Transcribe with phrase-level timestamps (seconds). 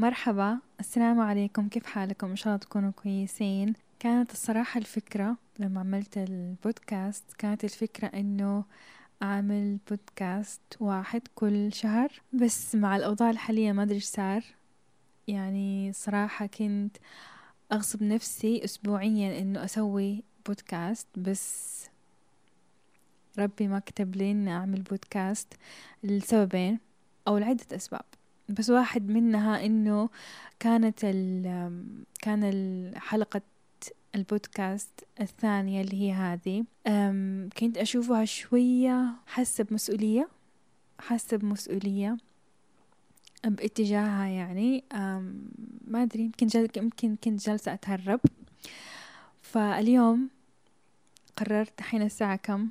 [0.00, 3.72] مرحبا السلام عليكم كيف حالكم؟ إن شاء الله تكونوا كويسين.
[3.98, 8.64] كانت الصراحة الفكرة لما عملت البودكاست كانت الفكرة إنه
[9.22, 14.44] أعمل بودكاست واحد كل شهر بس مع الأوضاع الحالية ما أدري إيش صار.
[15.28, 16.96] يعني صراحة كنت
[17.72, 21.84] أغصب نفسي اسبوعيا إنه أسوي بودكاست بس
[23.38, 25.54] ربي ما كتب لي إني أعمل بودكاست
[26.04, 26.78] لسببين
[27.28, 28.19] أو لعدة أسباب.
[28.50, 30.08] بس واحد منها إنه
[30.60, 33.40] كانت ال كان حلقة
[34.14, 36.64] البودكاست الثانية اللي هي هذه.
[37.58, 40.28] كنت أشوفها شوية حاسة بمسؤولية
[40.98, 42.16] حاسة بمسؤولية
[43.44, 44.84] باتجاهها يعني.
[45.86, 46.68] ما أدري يمكن جل...
[46.76, 48.20] يمكن كنت جالسة أتهرب.
[49.42, 50.28] فاليوم
[51.36, 52.68] قررت حين الساعة كم؟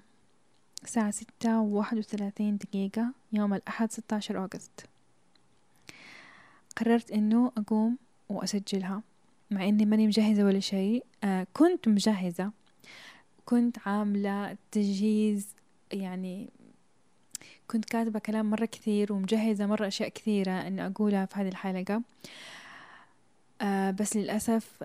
[0.84, 4.84] الساعة ستة وواحد وثلاثين دقيقة يوم الأحد ستة عشر أغسطس.
[6.80, 7.98] قررت إنه أقوم
[8.30, 9.02] وأسجلها
[9.52, 11.06] مع إني ماني مجهزة ولا شيء.
[11.24, 12.52] آه كنت مجهزة.
[13.46, 15.48] كنت عاملة تجهيز
[15.92, 16.50] يعني
[17.68, 22.02] كنت كاتبة كلام مرة كثير ومجهزة مرة أشياء كثيرة إني أقولها في هذه الحلقة.
[23.62, 24.84] آه بس للأسف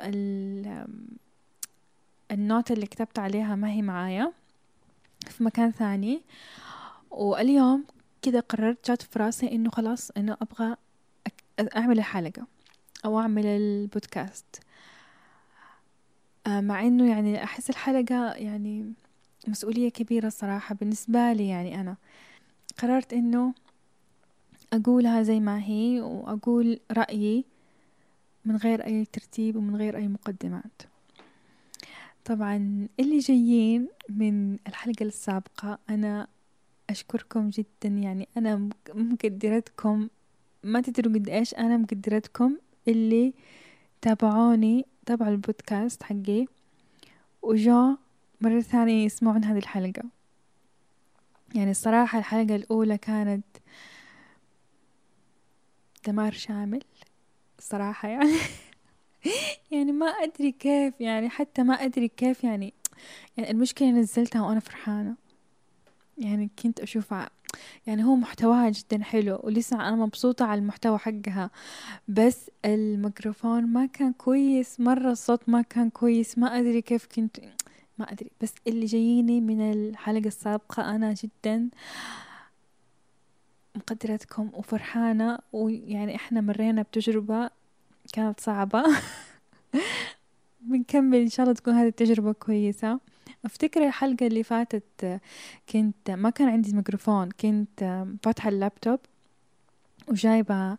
[2.31, 4.33] النوتة اللي كتبت عليها ما هي معايا.
[5.29, 6.23] في مكان ثاني.
[7.11, 7.85] واليوم
[8.23, 10.77] كذا قررت جات في راسي إنه خلاص إنه أبغى
[11.77, 12.47] أعمل الحلقة
[13.05, 14.61] أو أعمل البودكاست.
[16.47, 18.93] آه، مع إنه يعني أحس الحلقة يعني
[19.49, 21.97] مسؤولية كبيرة صراحة بالنسبة لي يعني أنا.
[22.79, 23.55] قررت إنه
[24.73, 27.45] أقولها زي ما هي وأقول رأيي
[28.45, 30.83] من غير أي ترتيب ومن غير أي مقدمات.
[32.25, 36.27] طبعا اللي جايين من الحلقة السابقة أنا
[36.91, 40.09] أشكركم جدا يعني أنا مقدرتكم
[40.65, 43.35] ما تدروا قد إيش أنا مقدرتكم اللي
[44.03, 46.47] تابعوني تابعوا البودكاست حقي.
[47.43, 47.97] وجو
[48.41, 50.03] مرة ثانية يسمعون هذه الحلقة.
[51.55, 53.45] يعني الصراحة الحلقة الأولى كانت
[56.07, 56.83] دمار شامل
[57.59, 58.39] صراحة يعني.
[59.73, 62.75] يعني ما أدري كيف يعني حتى ما أدري كيف يعني.
[63.37, 65.17] يعني المشكلة نزلتها وأنا فرحانة.
[66.19, 67.31] يعني كنت أشوفها
[67.87, 71.51] يعني هو محتواها جدا حلو ولسه أنا مبسوطة على المحتوى حقها.
[72.09, 77.41] بس الميكروفون ما كان كويس مرة الصوت ما كان كويس ما أدري كيف كنت
[77.99, 78.31] ما أدري.
[78.41, 81.69] بس اللي جاييني من الحلقة السابقة أنا جدا
[83.77, 87.51] مقدرتكم وفرحانة ويعني إحنا مرينا بتجربة
[88.13, 88.85] كانت صعبة.
[90.61, 93.01] بنكمل إن شاء الله تكون هذه التجربة كويسة.
[93.45, 95.21] أفتكر الحلقة اللي فاتت
[95.69, 99.01] كنت ما كان عندي ميكروفون كنت فاتحة اللابتوب
[100.09, 100.77] وجايبة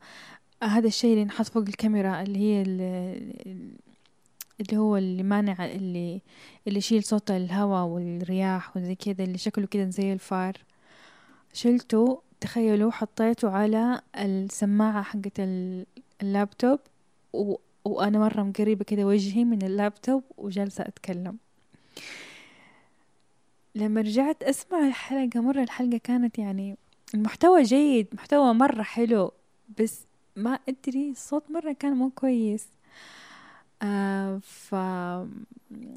[0.63, 2.61] هذا الشيء اللي نحط فوق الكاميرا اللي هي
[4.61, 6.21] اللي هو اللي مانع اللي
[6.67, 10.53] اللي يشيل صوت الهواء والرياح وزي كذا اللي شكله كذا زي الفار.
[11.53, 15.39] شلته تخيلوا حطيته على السماعة حقت
[16.21, 16.79] اللابتوب
[17.33, 17.55] و...
[17.85, 21.37] وأنا مرة مقربة كذا وجهي من اللابتوب وجالسة أتكلم.
[23.75, 26.77] لما رجعت أسمع الحلقة مرة الحلقة كانت يعني
[27.13, 29.31] المحتوى جيد محتوى مرة حلو
[29.79, 30.05] بس
[30.35, 32.67] ما أدري الصوت مرة كان مو كويس.
[33.81, 34.41] آه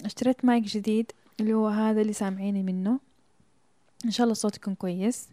[0.04, 3.00] اشتريت مايك جديد اللي هو هذا اللي سامعيني منه.
[4.04, 5.28] إن شاء الله الصوت يكون كويس.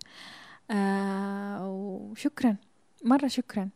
[0.72, 2.56] آه وشكرا
[3.04, 3.70] مرة شكرا.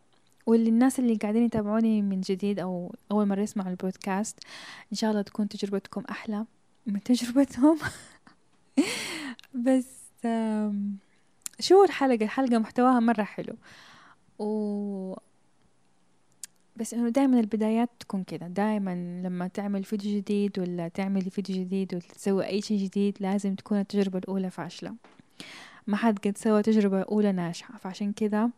[0.46, 4.40] وللناس اللي قاعدين يتابعوني من جديد أو أول مرة يسمعوا البودكاست
[4.91, 6.46] إن شاء الله تكون تجربتكم أحلى
[6.86, 7.78] من تجربتهم.
[9.66, 10.00] بس
[11.60, 13.56] شو الحلقة؟ الحلقة محتواها مرة حلو.
[14.40, 15.16] و
[16.76, 21.94] بس إنه دائما البدايات تكون كذا دائما لما تعمل فيديو جديد ولا تعملي فيديو جديد
[21.94, 24.96] ولا تسوي أي شيء جديد لازم تكون التجربة الأولى فاشلة.
[25.88, 27.78] ما حد قد سوى تجربة أولى ناجحة.
[27.78, 28.50] فعشان كذا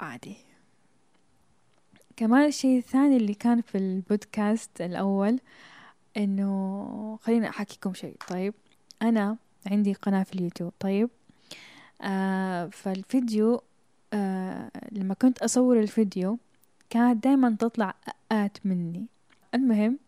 [0.00, 0.36] عادي.
[2.16, 5.40] كمان الشيء الثاني اللي كان في البودكاست الأول
[6.16, 8.16] إنه خليني أحكيكم شيء.
[8.28, 8.54] طيب
[9.02, 9.36] أنا
[9.66, 10.72] عندي قناة في اليوتيوب.
[10.80, 11.10] طيب
[12.02, 13.62] آه فالفيديو
[14.12, 16.38] آه لما كنت أصور الفيديو
[16.90, 17.94] كانت دايما تطلع
[18.32, 19.06] آت مني.
[19.54, 19.98] المهم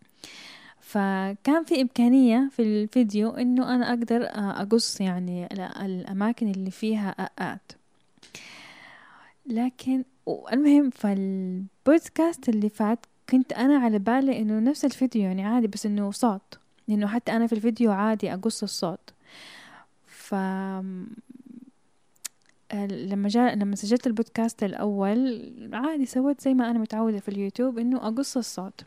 [0.79, 5.47] فكان في إمكانية في الفيديو إنه أنا أقدر آه، أقص يعني
[5.85, 7.09] الأماكن اللي فيها
[7.39, 7.71] آت.
[9.45, 10.03] لكن
[10.53, 16.11] المهم فالبودكاست اللي فات كنت أنا على بالي إنه نفس الفيديو يعني عادي بس إنه
[16.11, 16.59] صوت.
[16.87, 19.13] لأنه حتى أنا في الفيديو عادي أقص الصوت.
[20.07, 20.35] ف
[22.91, 28.07] لما جاء لما سجلت البودكاست الأول عادي سويت زي ما أنا متعودة في اليوتيوب إنه
[28.07, 28.81] أقص الصوت.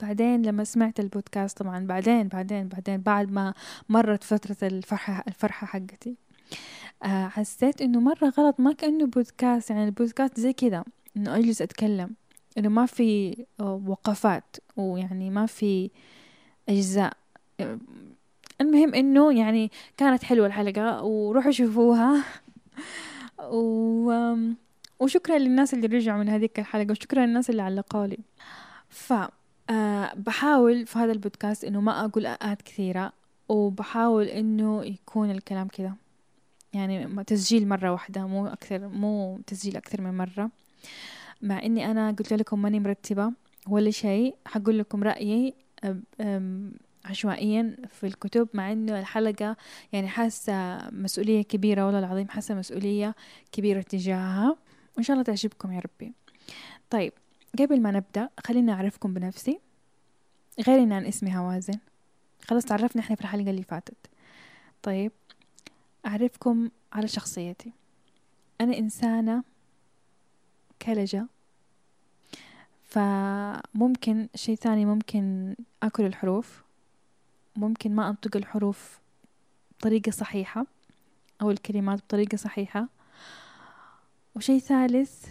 [0.00, 3.54] بعدين لما سمعت البودكاست طبعا بعدين بعدين بعدين بعد ما
[3.88, 6.14] مرت فترة الفرحة الفرحة حقتي.
[7.02, 10.84] آه حسيت إنه مرة غلط ما كأنه بودكاست يعني البودكاست زي كذا
[11.16, 12.10] إنه أجلس أتكلم.
[12.58, 15.90] إنه ما في وقفات ويعني ما في
[16.68, 17.12] أجزاء.
[18.60, 22.24] المهم إنه يعني كانت حلوة الحلقة وروحوا شوفوها.
[23.52, 24.12] و...
[25.00, 28.18] وشكرا للناس اللي رجعوا من هذيك الحلقة وشكرا للناس اللي علقوا لي.
[28.88, 29.12] ف
[29.70, 33.12] أه بحاول في هذا البودكاست إنه ما أقول اءات كثيرة
[33.48, 35.94] وبحاول إنه يكون الكلام كذا.
[36.72, 40.50] يعني تسجيل مرة واحدة مو أكثر مو تسجيل أكثر من مرة.
[41.42, 43.32] مع إني أنا قلت لكم ماني مرتبة.
[43.68, 44.36] ولا شيء.
[44.46, 45.54] حقول لكم رأيي
[47.04, 49.56] عشوائيا في الكتب مع إنه الحلقة
[49.92, 53.14] يعني حاسة مسؤولية كبيرة والله العظيم حاسة مسؤولية
[53.52, 54.56] كبيرة تجاهها.
[54.96, 56.12] وإن شاء الله تعجبكم يا ربي.
[56.90, 57.12] طيب
[57.58, 59.60] قبل ما نبدأ خليني أعرفكم بنفسي.
[60.66, 61.78] غير إن أنا اسمي هوازن.
[62.44, 64.06] خلاص تعرفنا إحنا في الحلقة اللي فاتت.
[64.82, 65.12] طيب
[66.06, 67.72] أعرفكم على شخصيتي.
[68.60, 69.42] أنا إنسانة
[70.82, 71.26] كلجة
[72.84, 76.62] فممكن شيء ثاني ممكن أكل الحروف.
[77.56, 78.98] ممكن ما أنطق الحروف
[79.78, 80.66] بطريقة صحيحة
[81.42, 82.88] أو الكلمات بطريقة صحيحة.
[84.36, 85.26] وشيء ثالث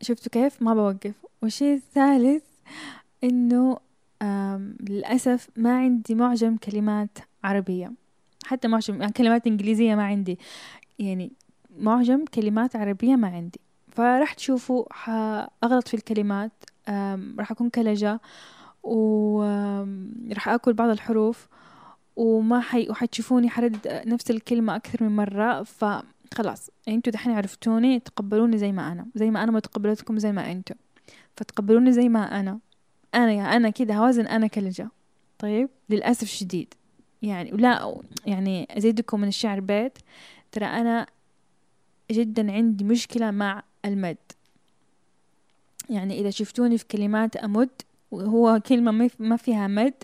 [0.00, 1.14] شفتوا كيف؟ ما بوقف.
[1.42, 2.44] والشيء الثالث
[3.24, 3.78] إنه
[4.80, 7.92] للأسف ما عندي معجم كلمات عربية.
[8.44, 10.38] حتى معجم يعني كلمات إنجليزية ما عندي.
[10.98, 11.32] يعني
[11.78, 13.60] معجم كلمات عربية ما عندي.
[13.92, 14.84] فراح تشوفوا
[15.64, 16.52] أغلط في الكلمات
[17.38, 18.20] راح أكون كلجة
[18.82, 21.48] وراح أكل بعض الحروف
[22.16, 25.84] وما حي وحتشوفوني حردد نفس الكلمة أكثر من مرة ف
[26.34, 30.52] خلاص يعني أنتوا دحين عرفتوني تقبلوني زي ما أنا زي ما أنا متقبلتكم زي ما
[30.52, 30.76] أنتوا.
[31.36, 32.58] فتقبلوني زي ما أنا.
[33.14, 34.88] أنا يا أنا كده هوازن أنا كلجة.
[35.38, 36.74] طيب؟ للأسف شديد
[37.22, 39.98] يعني ولا يعني أزيدكم من الشعر بيت.
[40.52, 41.06] ترى أنا
[42.10, 44.16] جدا عندي مشكلة مع المد.
[45.90, 47.70] يعني إذا شفتوني في كلمات أمد
[48.10, 49.94] وهو كلمة ما فيها مد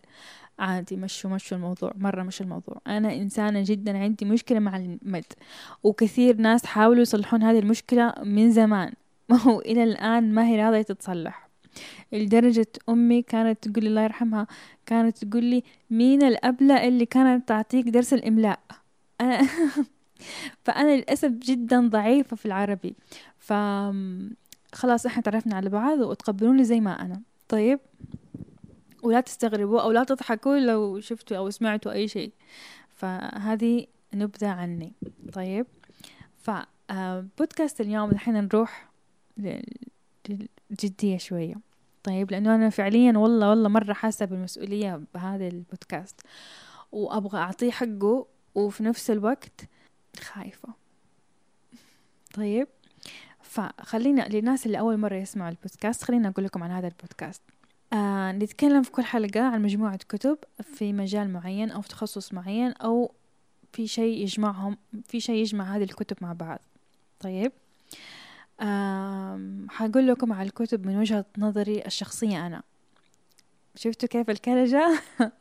[0.58, 2.81] عادي مشوا مشوا الموضوع مرة مش الموضوع.
[2.87, 5.25] أنا إنسانة جدا عندي مشكلة مع المد
[5.82, 8.93] وكثير ناس حاولوا يصلحون هذه المشكلة من زمان.
[9.47, 11.50] وإلى الآن ما هي راضية تتصلح.
[12.12, 14.47] لدرجة أمي كانت تقول الله يرحمها
[14.87, 18.61] كانت تقول لي مين الأبلة اللي كانت تعطيك درس الإملاء؟
[19.20, 19.41] أنا
[20.65, 22.95] فأنا للأسف جدا ضعيفة في العربي.
[23.39, 23.53] ف
[24.73, 27.23] خلاص إحنا تعرفنا على بعض وتقبلوني زي ما أنا.
[27.49, 27.81] طيب؟
[29.03, 32.33] ولا تستغربوا أو لا تضحكوا لو شفتوا أو سمعتوا أي شيء.
[32.95, 34.93] فهذه نبذة عني.
[35.33, 35.67] طيب؟
[36.39, 38.91] فبودكاست آه، اليوم الحين نروح
[40.29, 41.55] للجدية شوية.
[42.03, 46.21] طيب؟ لأنه أنا فعليا والله والله مرة حاسة بالمسؤولية بهذا البودكاست.
[46.93, 49.61] وأبغى أعطيه حقه وفي نفس الوقت
[50.21, 50.69] خايفة.
[52.35, 52.69] طيب.
[53.43, 57.43] فخلينا للناس اللي أول مرة يسمعوا البودكاست خلينا أقول لكم عن هذا البودكاست.
[57.93, 62.73] آه نتكلم في كل حلقة عن مجموعة كتب في مجال معين أو في تخصص معين
[62.73, 63.15] أو
[63.73, 66.61] في شيء يجمعهم في شيء يجمع هذه الكتب مع بعض.
[67.21, 67.53] طيب.
[68.61, 72.62] آه حقول لكم على الكتب من وجهة نظري الشخصية أنا.
[73.75, 75.02] شفتوا كيف الكلجة؟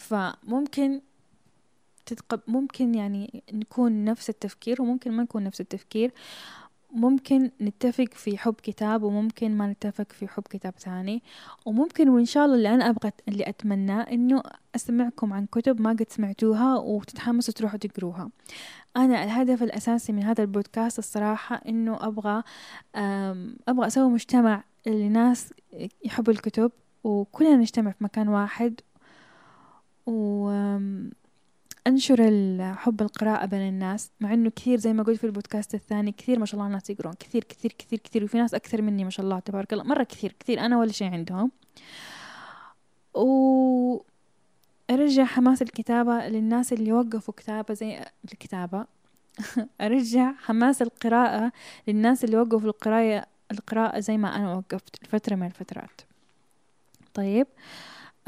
[0.00, 1.00] فممكن
[2.12, 6.12] تتقب ممكن يعني نكون نفس التفكير وممكن ما نكون نفس التفكير.
[6.92, 11.22] ممكن نتفق في حب كتاب وممكن ما نتفق في حب كتاب ثاني.
[11.66, 14.42] وممكن وإن شاء الله اللي أنا أبغى اللي أتمناه إنه
[14.74, 18.30] أسمعكم عن كتب ما قد سمعتوها وتتحمسوا تروحوا تقروها.
[18.96, 22.42] أنا الهدف الأساسي من هذا البودكاست الصراحة إنه أبغى
[23.68, 25.52] أبغى أسوي مجتمع لناس
[26.04, 26.72] يحبوا الكتب
[27.04, 28.80] وكلنا نجتمع في مكان واحد.
[30.06, 30.50] و
[31.86, 32.18] أنشر
[32.74, 36.46] حب القراءة بين الناس مع إنه كثير زي ما قلت في البودكاست الثاني كثير ما
[36.46, 39.38] شاء الله الناس يقرون كثير كثير كثير كثير وفي ناس أكثر مني ما شاء الله
[39.38, 41.50] تبارك الله مرة كثير كثير أنا ولا شيء عندهم.
[43.14, 44.02] و
[44.90, 48.86] أرجع حماس الكتابة للناس اللي وقفوا كتابة زي الكتابة.
[49.80, 51.52] أرجع حماس القراءة
[51.88, 56.00] للناس اللي وقفوا القراءة القراءة زي ما أنا وقفت فترة من الفترات.
[57.14, 57.46] طيب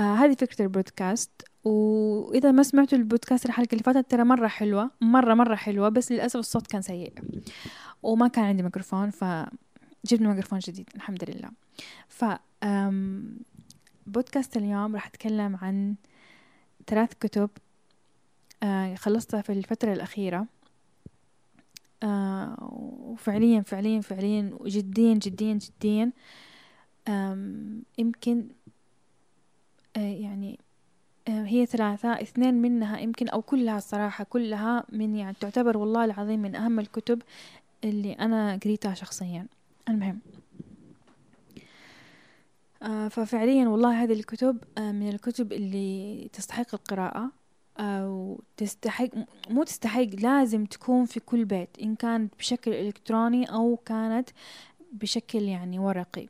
[0.01, 1.31] آه هذه فكرة البودكاست.
[1.64, 6.37] وإذا ما سمعتوا البودكاست الحلقة اللي فاتت ترى مرة حلوة مرة مرة حلوة بس للأسف
[6.37, 7.12] الصوت كان سيء
[8.02, 11.50] وما كان عندي ميكروفون فجبنا ميكروفون جديد الحمد لله.
[12.09, 12.25] ف
[14.07, 15.95] بودكاست اليوم راح أتكلم عن
[16.87, 17.50] ثلاث كتب
[18.62, 20.47] آه خلصتها في الفترة الأخيرة.
[22.02, 22.57] آه
[23.00, 26.12] وفعليا فعليا فعليا جديا جديا جديا.
[27.99, 28.49] يمكن
[29.97, 30.61] آه يعني
[31.29, 36.55] هي ثلاثة اثنين منها يمكن أو كلها الصراحة كلها من يعني تعتبر والله العظيم من
[36.57, 37.23] أهم الكتب
[37.85, 39.47] اللي أنا قريتها شخصيا.
[39.88, 40.21] المهم.
[42.83, 47.31] آه ففعليا والله هذه الكتب آه من الكتب اللي تستحق القراءة
[47.79, 49.09] أو تستحق
[49.50, 54.31] مو تستحق لازم تكون في كل بيت إن كانت بشكل إلكتروني أو كانت
[54.93, 56.29] بشكل يعني ورقي.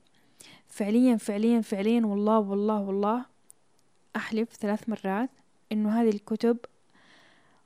[0.69, 3.32] فعليا فعليا فعليا والله والله والله
[4.17, 5.31] أحلف ثلاث مرات
[5.73, 6.59] إنه هذه الكتب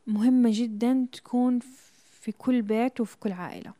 [0.06, 1.58] مهمة جدا تكون
[2.20, 3.72] في كل بيت وفي كل عائلة.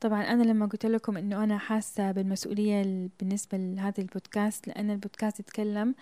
[0.00, 5.94] طبعا أنا لما قلت لكم إنه أنا حاسة بالمسؤولية بالنسبة لهذا البودكاست لأن البودكاست يتكلم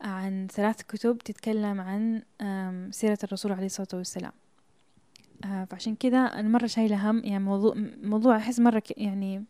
[0.00, 2.22] عن ثلاث كتب تتكلم عن
[2.92, 4.32] سيرة الرسول عليه الصلاة والسلام.
[5.44, 9.44] آه، فعشان كذا أنا مرة شايلة هم يعني موضوع موضوع أحس مرة يعني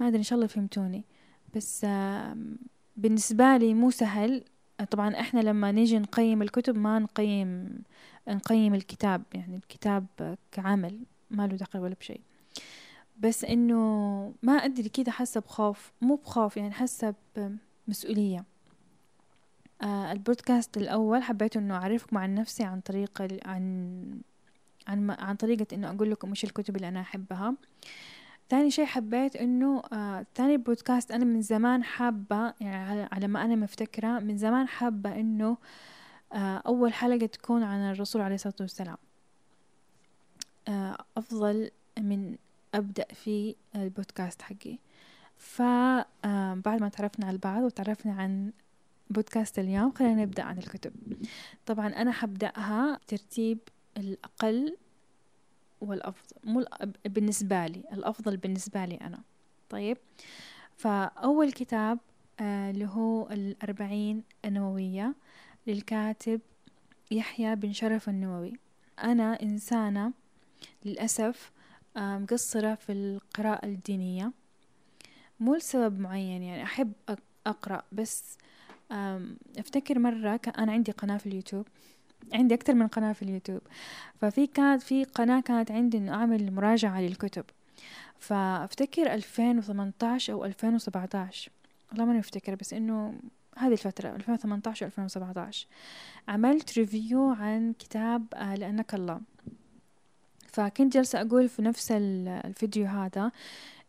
[0.00, 1.04] ما أدري إن شاء الله فهمتوني.
[1.54, 1.86] بس
[2.96, 4.44] بالنسبة لي مو سهل.
[4.90, 7.78] طبعا إحنا لما نيجي نقيم الكتب ما نقيم
[8.28, 10.06] نقيم الكتاب يعني الكتاب
[10.52, 11.00] كعمل
[11.30, 12.20] ما له دخل ولا بشيء.
[13.18, 18.44] بس إنه ما أدري كده حاسة بخوف مو بخوف يعني حاسة بمسؤولية.
[19.82, 24.04] آه البودكاست الأول حبيت إنه أعرفكم عن نفسي عن طريق عن
[24.86, 27.54] عن عن طريقة إنه أقول لكم إيش الكتب اللي أنا أحبها.
[28.48, 33.56] ثاني شيء حبيت إنه آه ثاني بودكاست أنا من زمان حابة يعني على ما أنا
[33.56, 35.56] مفتكرة من زمان حابة إنه
[36.32, 38.96] آه أول حلقة تكون عن الرسول عليه الصلاة والسلام.
[40.68, 42.36] آه أفضل من
[42.74, 44.78] أبدأ في البودكاست حقي.
[45.36, 48.52] فبعد ما تعرفنا على البعض وتعرفنا عن
[49.10, 50.92] بودكاست اليوم خلينا نبدأ عن الكتب.
[51.66, 53.58] طبعا أنا حبدأها ترتيب
[55.82, 56.64] الأقل والأفضل مو
[57.06, 59.22] بالنسبة لي الأفضل بالنسبة لي أنا.
[59.68, 59.98] طيب
[60.76, 61.98] فأول كتاب
[62.40, 65.14] آه، اللي هو الأربعين النووية
[65.66, 66.40] للكاتب
[67.10, 68.52] يحيى بن شرف النووي.
[69.02, 70.12] أنا إنسانة
[70.84, 71.52] للأسف
[71.96, 74.32] مقصرة في القراءة الدينية.
[75.40, 76.92] مو لسبب معين يعني أحب
[77.46, 78.38] أقرأ بس
[79.58, 81.66] أفتكر مرة أنا عندي قناة في اليوتيوب
[82.32, 83.60] عندي أكثر من قناة في اليوتيوب.
[84.20, 87.44] ففي كانت في قناة كانت عندي إنه أعمل مراجعة للكتب.
[88.18, 91.50] فأفتكر 2018 أو 2017
[91.90, 93.14] والله ما أفتكر بس إنه
[93.58, 95.66] هذه الفترة 2018 2017
[96.28, 99.20] عملت ريفيو عن كتاب آه، لأنك الله.
[100.48, 103.32] فكنت جالسة أقول في نفس الفيديو هذا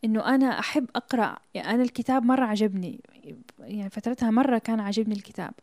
[0.04, 1.38] إنه أنا أحب أقرأ.
[1.54, 3.02] يعني أنا الكتاب مرة عجبني.
[3.60, 5.54] يعني فترتها مرة كان عجبني الكتاب.
[5.54, 5.62] آه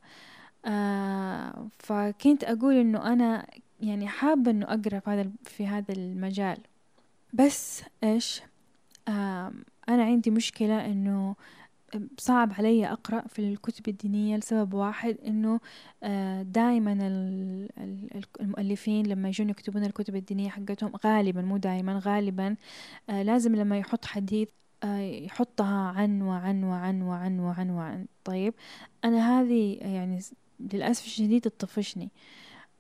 [1.78, 3.47] فكنت أقول إنه أنا
[3.80, 6.59] يعني حابة إنه أقرأ في هذا في هذا المجال.
[7.33, 8.42] بس إيش؟
[9.09, 9.52] آه
[9.88, 11.37] أنا عندي مشكلة إنه
[12.18, 15.61] صعب علي أقرأ في الكتب الدينية لسبب واحد إنه
[16.02, 16.92] آه، دائما
[18.40, 22.56] المؤلفين لما يجون يكتبون الكتب الدينية حقتهم غالبا مو دائما غالبا
[23.11, 24.49] آه، لازم لما يحط حديث
[24.85, 27.71] آه، يحطها عن وعن وعن وعن وعن.
[27.71, 28.54] وعن طيب
[29.04, 30.21] أنا هذه يعني
[30.73, 32.09] للأسف الشديد تطفشني.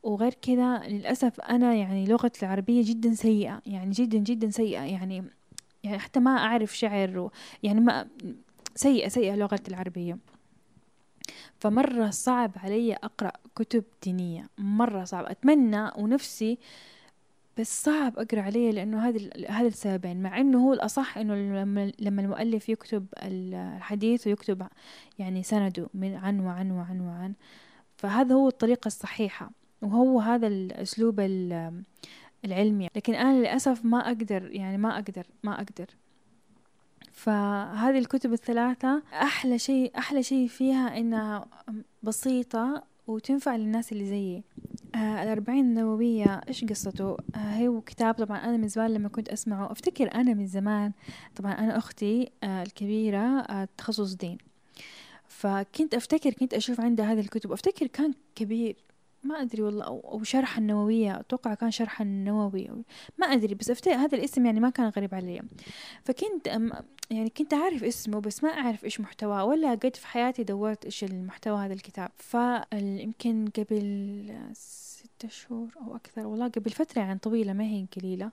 [0.02, 4.80] وغير كذا للأسف أنا يعني لغتي العربية جدا سيئة يعني جدا جدا سيئة.
[4.82, 5.24] يعني
[5.84, 7.30] يعني حتى ما أعرف شعر
[7.62, 8.08] يعني ما
[8.74, 10.18] سيئة سيئة لغتي العربية.
[11.58, 15.24] فمرة صعب علي أقرأ كتب دينية مرة صعب.
[15.24, 16.58] أتمنى ونفسي
[17.58, 20.22] بس صعب أقرأ عليه لأنه هذا هذا السببين.
[20.22, 21.34] مع إنه هو الأصح إنه
[21.98, 24.66] لما المؤلف يكتب الحديث ويكتب
[25.18, 27.32] يعني سنده من عن وعن وعن وعن.
[28.04, 29.50] فهذا هو الطريقة الصحيحة
[29.82, 31.20] وهو هذا الأسلوب
[32.44, 35.86] العلمي لكن أنا للأسف ما أقدر يعني ما أقدر ما أقدر.
[37.12, 41.46] فهذه الكتب الثلاثة أحلى شيء أحلى شيء فيها إنها
[42.02, 44.44] بسيطة وتنفع للناس اللي زيي.
[44.94, 49.72] آه الأربعين النووية إيش قصته؟ آه هو كتاب طبعا أنا من زمان لما كنت أسمعه
[49.72, 50.92] أفتكر أنا من زمان.
[51.36, 54.38] طبعا أنا أختي آه الكبيرة آه تخصص دين.
[55.44, 58.76] فكنت أفتكر كنت أشوف عندها هذه الكتب أفتكر كان كبير.
[59.22, 62.70] ما أدري والله أو, أو شرح النووية أتوقع كان شرح النووي.
[63.18, 65.42] ما أدري بس أفتكر هذا الاسم يعني ما كان غريب علي.
[66.04, 66.46] فكنت
[67.10, 71.04] يعني كنت أعرف اسمه بس ما أعرف إيش محتواه ولا قد في حياتي دورت إيش
[71.04, 72.10] المحتوى هذا الكتاب.
[72.18, 78.30] فيمكن قبل ستة شهور أو أكثر والله قبل فترة يعني طويلة ما هي قليلة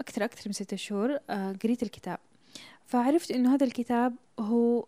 [0.00, 2.18] أكثر أكثر من ستة شهور آه، قريت الكتاب.
[2.92, 4.86] فعرفت إنه هذا الكتاب هو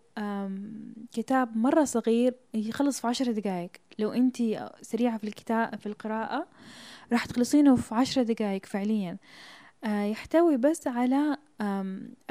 [1.13, 3.71] كتاب مرة صغير يخلص في عشر دقايق.
[3.99, 4.37] لو أنت
[4.83, 6.47] سريعة في الكتاب في القراءة
[7.13, 9.17] راح تخلصينه في عشر دقايق فعليا.
[9.85, 11.37] آه، يحتوي بس على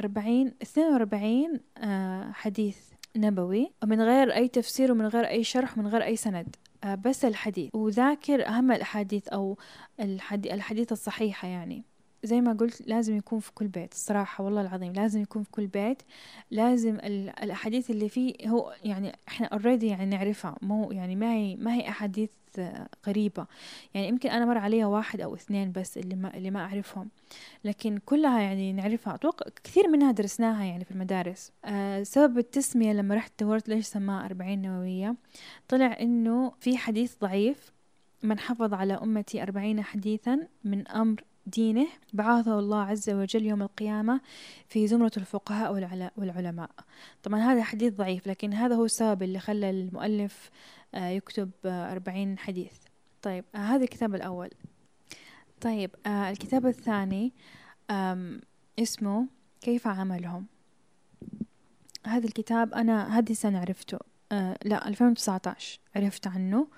[0.00, 2.78] أربعين اثنين وأربعين آه، حديث
[3.16, 6.56] نبوي من غير أي تفسير ومن غير أي شرح من غير أي سند.
[6.84, 7.74] آه، بس الحديث.
[7.74, 9.58] وذاكر أهم الأحاديث أو
[10.00, 11.84] الحديث الصحيحة يعني.
[12.24, 15.66] زي ما قلت لازم يكون في كل بيت الصراحة والله العظيم لازم يكون في كل
[15.66, 16.02] بيت
[16.50, 16.96] لازم
[17.42, 21.88] الأحاديث اللي فيه هو يعني إحنا اوريدي يعني نعرفها مو يعني ما هي ما هي
[21.88, 22.30] أحاديث
[23.06, 23.46] غريبة.
[23.94, 27.08] يعني يمكن أنا مر عليها واحد أو اثنين بس اللي ما اللي ما أعرفهم
[27.64, 29.14] لكن كلها يعني نعرفها.
[29.14, 31.52] أتوقع كثير منها درسناها يعني في المدارس.
[31.64, 35.14] أه سبب التسمية لما رحت دورت ليش سماها أربعين نووية؟
[35.68, 37.72] طلع إنه في حديث ضعيف
[38.22, 44.20] من حفظ على أمتي أربعين حديثا من أمر دينه بعاثه الله عز وجل يوم القيامة
[44.68, 45.72] في زمرة الفقهاء
[46.16, 46.70] والعلماء.
[47.22, 50.50] طبعا هذا حديث ضعيف لكن هذا هو السبب اللي خلى المؤلف
[50.94, 52.72] آه، يكتب آه، أربعين حديث.
[53.22, 54.50] طيب آه، هذا الكتاب الأول.
[55.60, 57.32] طيب الكتاب الثاني
[58.78, 59.26] اسمه
[59.60, 60.46] كيف عملهم؟
[62.06, 63.98] هذا الكتاب أنا هذه السنة عرفته
[64.64, 66.68] لا 2019 عرفت عنه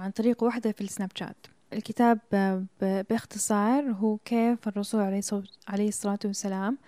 [0.00, 1.46] عن طريق واحدة في السناب شات.
[1.74, 2.18] الكتاب
[3.10, 5.00] باختصار هو كيف الرسول
[5.68, 6.78] عليه الصلاة والسلام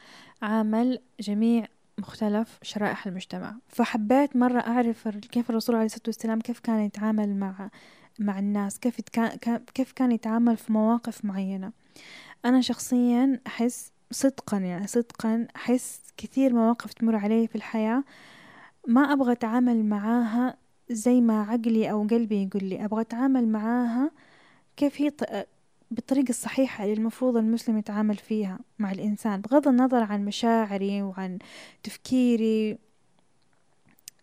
[0.43, 1.67] عامل جميع
[1.99, 3.57] مختلف شرائح المجتمع.
[3.69, 7.71] فحبيت مرة أعرف كيف الرسول عليه الصلاة والسلام كيف كان يتعامل مع
[8.19, 9.01] مع الناس كيف
[9.75, 11.73] كيف كان يتعامل في مواقف معينة.
[12.45, 18.05] أنا شخصيا أحس صدقا يعني صدقا أحس كثير مواقف تمر علي في الحياة
[18.89, 20.57] ما أبغى أتعامل معاها
[20.91, 22.85] زي ما عقلي أو قلبي يقول لي.
[22.85, 24.11] أبغى أتعامل معاها
[24.77, 25.13] كيف هي
[25.91, 31.39] بالطريقة الصحيحة اللي المفروض المسلم يتعامل فيها مع الإنسان بغض النظر عن مشاعري وعن
[31.83, 32.79] تفكيري.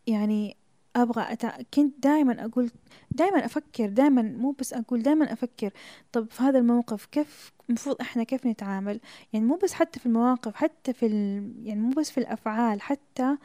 [0.08, 0.58] يعني
[0.96, 1.58] أبغى أتع...
[1.74, 2.72] كنت دائما أقول
[3.12, 5.72] دائما أفكر دائما مو بس أقول دائما أفكر.
[6.12, 9.00] طب في هذا الموقف كيف المفروض إحنا كيف نتعامل؟
[9.34, 11.54] يعني مو بس حتى في المواقف حتى في ال...
[11.68, 13.38] يعني مو بس في الأفعال حتى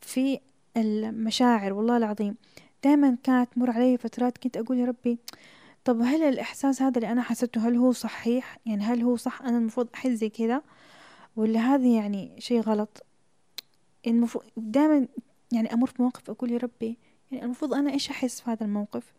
[0.00, 0.40] في
[0.76, 2.36] المشاعر والله العظيم.
[2.84, 5.18] دائما كانت تمر علي فترات كنت أقول يا ربي
[5.84, 9.58] طب هل الإحساس هذا اللي أنا حسيته هل هو صحيح؟ يعني هل هو صح؟ أنا
[9.58, 10.62] المفروض أحس زي كذا
[11.36, 13.06] ولا هذا يعني شي غلط؟
[14.06, 15.08] المفروض دائما
[15.52, 16.98] يعني أمر في موقف أقول يا ربي
[17.30, 19.12] يعني المفروض أنا إيش أحس في هذا الموقف؟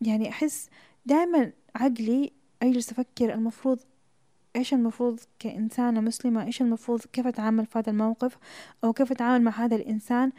[0.00, 0.70] يعني أحس
[1.06, 3.78] دائما عقلي أجلس أفكر المفروض
[4.56, 8.38] إيش المفروض كإنسانة مسلمة إيش المفروض كيف أتعامل في هذا الموقف
[8.84, 10.32] أو كيف أتعامل مع هذا الإنسان؟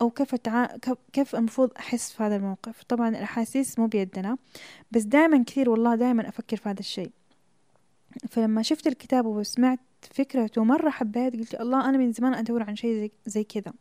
[0.00, 0.66] أو كيف أتع...
[1.12, 4.36] كيف المفروض أحس في هذا الموقف؟ طبعا الأحاسيس مو بيدنا
[4.90, 7.10] بس دائما كثير والله دائما أفكر في هذا الشيء.
[8.30, 9.78] فلما شفت الكتاب وسمعت
[10.14, 13.72] فكرته مرة حبيت قلت الله أنا من زمان أدور عن شيء زي, زي كذا.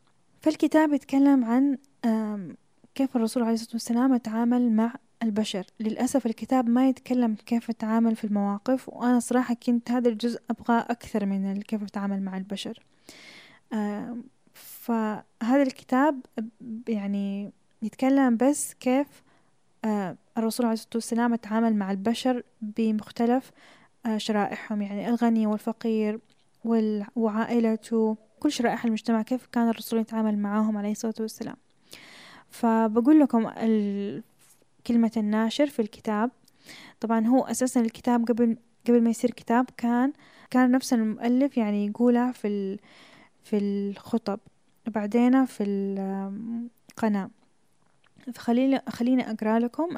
[0.42, 1.78] فالكتاب يتكلم عن
[2.96, 5.66] كيف الرسول عليه الصلاة والسلام يتعامل مع البشر.
[5.80, 11.26] للأسف الكتاب ما يتكلم كيف أتعامل في المواقف وأنا صراحة كنت هذا الجزء أبغى أكثر
[11.26, 12.84] من كيف أتعامل مع البشر.
[14.80, 16.22] فهذا الكتاب
[16.88, 19.24] يعني يتكلم بس كيف
[19.86, 23.52] آه، الرسول عليه الصلاة والسلام يتعامل مع البشر بمختلف
[24.06, 26.20] آه، شرائحهم يعني الغني والفقير
[27.16, 31.56] وعائلته كل شرائح المجتمع كيف كان الرسول يتعامل معاهم عليه الصلاة والسلام.
[32.50, 33.50] فبقول لكم
[34.88, 36.32] كلمة الناشر في الكتاب.
[37.00, 40.14] طبعا هو أساسا الكتاب قبل قبل ما يصير كتاب كان
[40.50, 42.80] كان نفس المؤلف يعني يقولها في
[43.44, 44.40] في الخطب.
[44.90, 45.64] بعدين في
[46.92, 47.30] القناة
[48.34, 49.98] فخليني خليني أقرأ لكم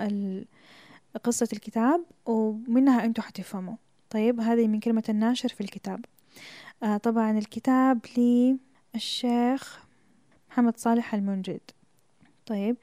[1.24, 3.76] قصة الكتاب ومنها أنتوا حتفهموا.
[4.10, 6.06] طيب هذه من كلمة الناشر في الكتاب.
[6.84, 8.00] آه طبعا الكتاب
[8.96, 9.80] للشيخ
[10.52, 11.62] محمد صالح المنجد.
[12.52, 12.78] طيب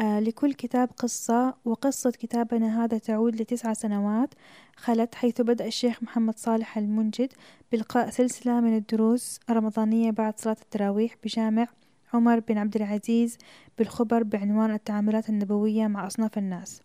[0.00, 4.34] آه لكل كتاب قصة وقصة كتابنا هذا تعود لتسع سنوات
[4.76, 7.32] خلت حيث بدأ الشيخ محمد صالح المنجد
[7.72, 11.66] بإلقاء سلسلة من الدروس الرمضانية بعد صلاة التراويح بجامع
[12.14, 13.38] عمر بن عبد العزيز
[13.78, 16.82] بالخبر بعنوان التعاملات النبوية مع أصناف الناس.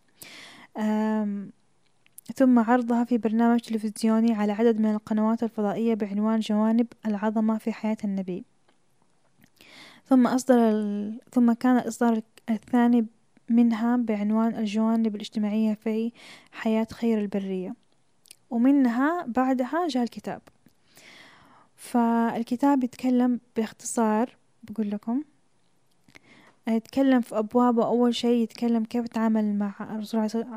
[2.36, 7.98] ثم عرضها في برنامج تلفزيوني على عدد من القنوات الفضائية بعنوان جوانب العظمة في حياة
[8.04, 8.46] النبي.
[10.10, 11.20] ثم أصدر ال...
[11.32, 13.06] ثم كان الإصدار الثاني
[13.50, 16.12] منها بعنوان الجوانب الاجتماعية في
[16.52, 17.76] حياة خير البرية
[18.50, 20.42] ومنها بعدها جاء الكتاب.
[21.76, 25.24] فالكتاب يتكلم باختصار بقول لكم
[26.76, 29.74] يتكلم في أبوابه أول شيء يتكلم كيف يتعامل مع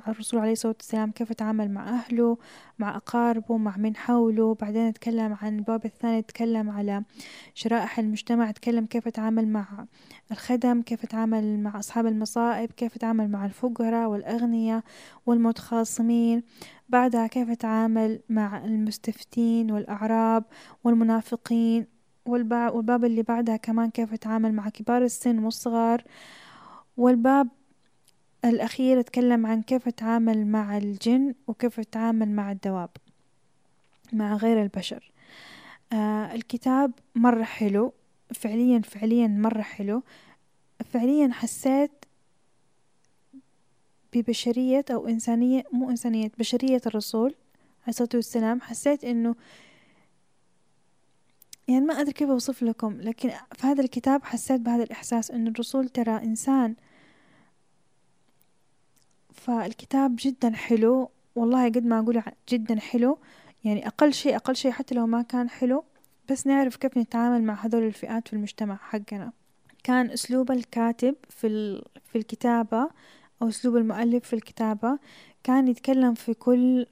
[0.09, 2.39] الرسول عليه الصلاة والسلام كيف يتعامل مع أهله
[2.79, 4.55] مع أقاربه مع من حوله.
[4.55, 7.03] بعدين يتكلم عن الباب الثاني يتكلم على
[7.55, 9.87] شرائح المجتمع يتكلم كيف يتعامل مع
[10.33, 14.83] الخدم كيف يتعامل مع أصحاب المصائب كيف يتعامل مع الفقراء والأغنياء
[15.27, 16.43] والمتخاصمين.
[16.89, 20.45] بعدها كيف يتعامل مع المستفتين والأعراب
[20.85, 22.00] والمنافقين.
[22.31, 26.05] والباب اللي بعدها كمان كيف يتعامل مع كبار السن والصغار.
[26.97, 27.49] والباب
[28.45, 32.91] الأخير يتكلم عن كيف يتعامل مع الجن وكيف يتعامل مع الدواب
[34.13, 35.13] مع غير البشر.
[35.93, 37.93] آه الكتاب مرة حلو
[38.35, 40.03] فعليا فعليا مرة حلو.
[40.93, 41.91] فعليا حسيت
[44.13, 47.35] ببشرية أو إنسانية مو إنسانية بشرية الرسول
[47.83, 48.61] عليه الصلاة والسلام.
[48.61, 49.35] حسيت إنه
[51.71, 55.89] يعني ما أدري كيف أوصف لكم لكن في هذا الكتاب حسيت بهذا الإحساس إن الرسول
[55.89, 56.75] ترى إنسان.
[59.35, 63.19] فالكتاب جدا حلو والله قد ما أقول جدا حلو.
[63.65, 65.85] يعني أقل شيء أقل شيء حتى لو ما كان حلو
[66.31, 69.33] بس نعرف كيف نتعامل مع هذول الفئات في المجتمع حقنا.
[69.85, 71.49] كان أسلوب الكاتب في,
[72.05, 72.91] في الكتابة
[73.43, 74.99] أو أسلوب المؤلف في الكتابة
[75.45, 76.87] كان يتكلم في كل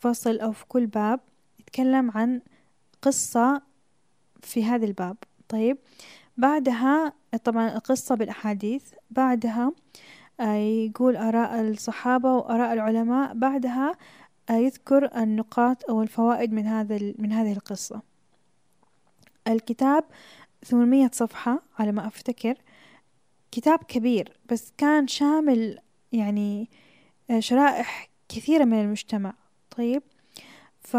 [0.00, 1.20] فصل أو في كل باب
[1.58, 2.40] يتكلم عن
[3.02, 3.67] قصة
[4.42, 5.16] في هذا الباب.
[5.48, 5.78] طيب
[6.36, 7.12] بعدها
[7.44, 9.72] طبعا القصة بالأحاديث بعدها
[10.40, 13.94] آه، يقول آراء الصحابة وآراء العلماء بعدها
[14.50, 18.02] آه، يذكر النقاط أو الفوائد من هذا من هذه القصة.
[19.48, 20.04] الكتاب
[20.64, 22.54] ثمانمية صفحة على ما أفتكر.
[23.50, 25.78] كتاب كبير بس كان شامل
[26.12, 26.70] يعني
[27.30, 29.34] آه، شرائح كثيرة من المجتمع.
[29.76, 30.02] طيب
[30.80, 30.96] ف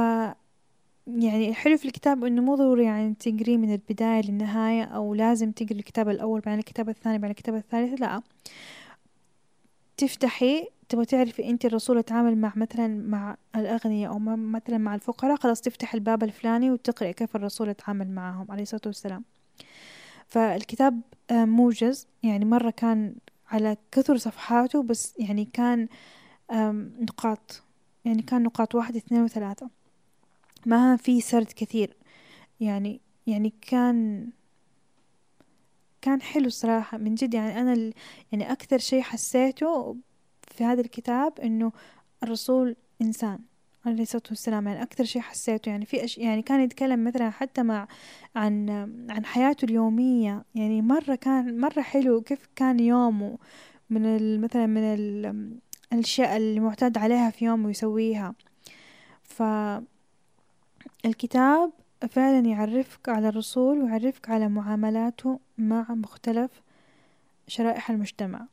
[1.17, 5.79] يعني الحلو في الكتاب إنه مو ضروري يعني تقريه من البداية للنهاية أو لازم تقري
[5.79, 8.21] الكتاب الأول بعدين الكتاب الثاني بعدين الكتاب الثالث لا.
[9.97, 15.61] تفتحي تبغى تعرفي انت الرسول يتعامل مع مثلا مع الأغنياء أو مثلا مع الفقراء خلاص
[15.61, 19.23] تفتح الباب الفلاني وتقرأي كيف الرسول يتعامل معهم عليه الصلاة والسلام.
[20.27, 22.07] فالكتاب آه، موجز.
[22.23, 23.15] يعني مرة كان
[23.51, 25.87] على كثر صفحاته بس يعني كان
[27.01, 27.63] نقاط.
[28.05, 29.69] يعني كان نقاط واحد اثنين وثلاثة.
[30.65, 31.97] ما في سرد كثير.
[32.59, 34.29] يعني يعني كان
[36.01, 37.33] كان حلو صراحة من جد.
[37.33, 37.91] يعني أنا
[38.31, 39.95] يعني أكثر شي حسيته
[40.51, 41.71] في هذا الكتاب إنه
[42.23, 43.39] الرسول إنسان
[43.85, 44.67] عليه الصلاة والسلام.
[44.67, 45.69] يعني أكثر شي حسيته.
[45.69, 46.17] يعني في أش...
[46.17, 47.87] يعني كان يتكلم مثلا حتى مع
[48.35, 48.69] عن
[49.09, 50.45] عن حياته اليومية.
[50.55, 53.37] يعني مرة كان مرة حلو كيف كان يومه.
[53.89, 54.41] من ال...
[54.41, 55.55] مثلا من ال...
[55.93, 58.35] الأشياء اللي معتاد عليها في يومه يسويها.
[59.23, 59.43] ف
[61.05, 61.71] الكتاب
[62.09, 66.51] فعلا يعرفك على الرسول ويعرفك على معاملاته مع مختلف
[67.47, 68.45] شرائح المجتمع.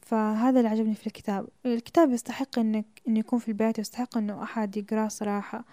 [0.00, 1.48] فهذا اللي عجبني في الكتاب.
[1.66, 5.64] الكتاب يستحق انك إنه يكون في البيت ويستحق إنه أحد يقراه صراحة.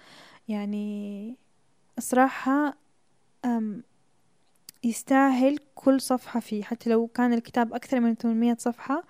[0.47, 1.35] يعني
[1.99, 2.77] صراحة
[4.83, 6.63] يستاهل كل صفحة فيه.
[6.63, 9.03] حتى لو كان الكتاب أكثر من 800 صفحة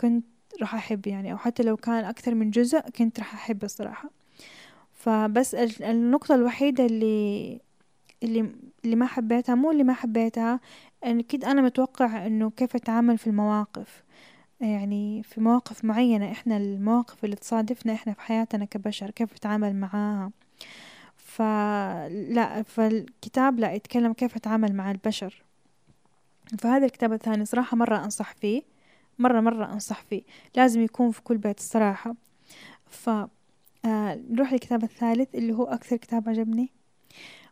[0.00, 0.24] كنت
[0.60, 1.32] راح أحب يعني.
[1.32, 4.17] أو حتى لو كان أكثر من جزء كنت راح أحب الصراحة
[5.08, 7.60] فبس النقطة الوحيدة اللي
[8.22, 8.52] اللي
[8.84, 10.60] اللي ما حبيتها مو اللي ما حبيتها
[11.04, 14.04] إن أكيد أنا متوقع إنه كيف أتعامل في المواقف.
[14.60, 20.30] يعني في مواقف معينة إحنا المواقف اللي تصادفنا إحنا في حياتنا كبشر كيف نتعامل معاها.
[21.16, 25.44] فلا فالكتاب لا يتكلم كيف أتعامل مع البشر.
[26.58, 28.62] فهذا الكتاب الثاني صراحة مرة أنصح فيه
[29.18, 30.22] مرة مرة أنصح فيه.
[30.56, 32.14] لازم يكون في كل بيت الصراحة.
[32.90, 33.10] ف
[33.88, 36.70] آه نروح للكتاب الثالث اللي هو أكثر كتاب عجبني.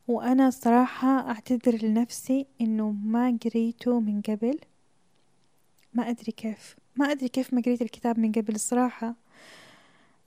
[0.09, 4.59] وأنا صراحة أعتذر لنفسي إنه ما قريته من قبل.
[5.95, 6.77] ما أدري كيف.
[6.97, 9.15] ما أدري كيف ما قريت الكتاب من قبل الصراحة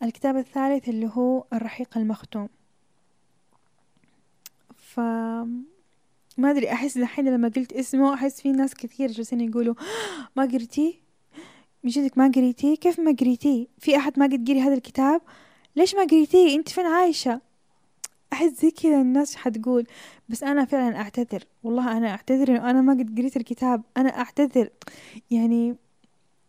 [0.03, 2.49] الكتاب الثالث اللي هو الرحيق المختوم.
[4.77, 4.99] ف
[6.37, 9.75] ما أدري أحس الحين لما قلت اسمه أحس في ناس كثير جالسين يقولوا
[10.35, 10.93] ما قريتيه؟
[11.83, 15.21] من جدك ما قريتيه؟ كيف ما قريتيه؟ في أحد ما قد قري هذا الكتاب؟
[15.75, 17.41] ليش ما قريتيه؟ انت فين عايشة؟
[18.33, 19.87] أحس زي كذا الناس حتقول
[20.29, 21.43] بس أنا فعلا أعتذر.
[21.63, 23.83] والله أنا أعتذر إنه أنا ما قد قريت الكتاب.
[23.97, 24.69] أنا أعتذر.
[25.31, 25.75] يعني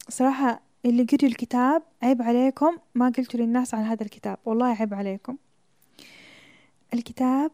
[0.09, 4.39] صراحة اللي قريوا الكتاب عيب عليكم ما قلتوا للناس عن هذا الكتاب.
[4.45, 5.37] والله عيب عليكم.
[6.95, 7.51] الكتاب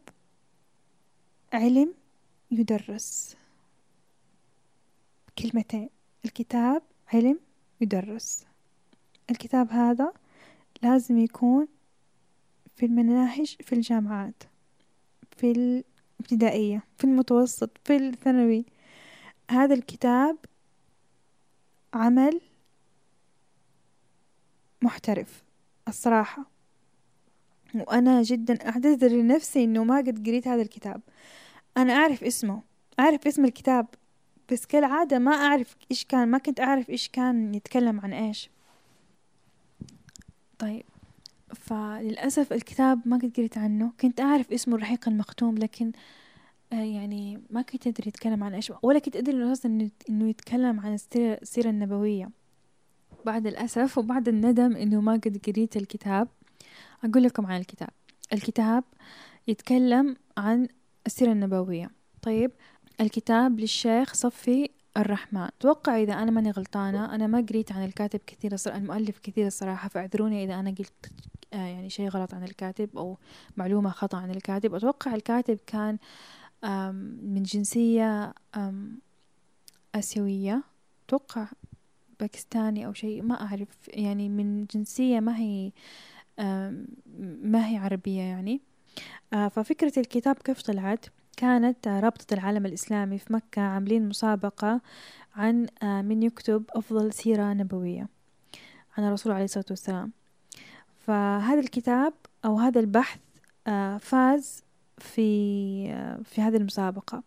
[1.53, 1.95] علم
[2.51, 3.37] يدرس.
[5.39, 5.91] كلمتين.
[6.25, 7.39] الكتاب علم
[7.81, 8.45] يدرس.
[9.31, 10.13] الكتاب هذا
[10.83, 11.69] لازم يكون
[12.77, 14.43] في المناهج في الجامعات
[15.37, 15.51] في
[16.21, 18.65] الابتدائية في المتوسط في الثانوي.
[19.51, 20.37] هذا الكتاب
[21.95, 22.41] عمل
[24.83, 25.45] محترف
[25.89, 26.51] الصراحة.
[27.75, 31.01] وأنا جدا أعتذر لنفسي إنه ما قد قريت هذا الكتاب.
[31.77, 32.63] أنا أعرف اسمه
[33.01, 33.87] أعرف اسم الكتاب
[34.53, 38.51] بس كالعادة ما أعرف إيش كان ما كنت أعرف إيش كان يتكلم عن إيش.
[40.59, 40.83] طيب.
[41.55, 43.93] فللأسف الكتاب ما قد قريت عنه.
[44.01, 45.93] كنت أعرف اسمه الرحيق المختوم لكن
[46.73, 48.73] آه يعني ما كنت أدري يتكلم عن إيش.
[48.83, 52.31] ولا كنت أدري أصلا إنه يتكلم عن السيرة النبوية.
[53.25, 56.29] بعد الأسف وبعد الندم إنه ما قد قريت الكتاب
[57.05, 57.91] أقول لكم عن الكتاب.
[58.33, 58.85] الكتاب
[59.49, 60.69] يتكلم عن
[61.07, 61.91] السيرة النبوية.
[62.23, 62.51] طيب.
[63.01, 65.49] الكتاب للشيخ صفي الرحمن.
[65.61, 70.45] توقع إذا أنا ماني غلطانة أنا ما قريت عن الكاتب كثير المؤلف كثير الصراحة فاعذروني
[70.45, 71.13] إذا أنا قلت
[71.53, 73.19] آه يعني شيء غلط عن الكاتب أو
[73.57, 74.75] معلومة خطأ عن الكاتب.
[74.75, 75.99] أتوقع الكاتب كان
[77.23, 78.35] من جنسية
[79.95, 80.63] آسيوية.
[81.07, 81.47] أتوقع
[82.21, 83.69] باكستاني أو شيء ما أعرف.
[83.89, 85.73] يعني من جنسية ما هي
[87.43, 88.61] ما هي عربية يعني.
[89.33, 91.07] آه، ففكرة الكتاب كيف طلعت؟
[91.37, 94.81] كانت رابطة العالم الإسلامي في مكة عاملين مسابقة
[95.37, 98.09] عن آه، من يكتب أفضل سيرة نبوية
[98.99, 100.13] عن الرسول عليه الصلاة والسلام.
[100.99, 102.13] فهذا الكتاب
[102.45, 103.21] أو هذا البحث
[103.67, 104.63] آه، فاز
[104.99, 105.87] في
[106.25, 107.23] في هذه المسابقة.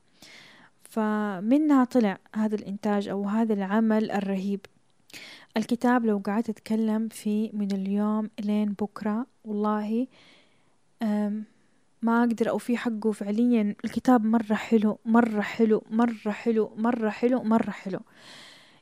[0.83, 4.65] فمنها طلع هذا الإنتاج أو هذا العمل الرهيب.
[5.57, 10.07] الكتاب لو قعدت أتكلم فيه من اليوم لين بكرة والله
[12.01, 13.75] ما أقدر أوفي حقه فعليا.
[13.85, 17.99] الكتاب مرة حلو مرة حلو مرة حلو مرة حلو مرة حلو.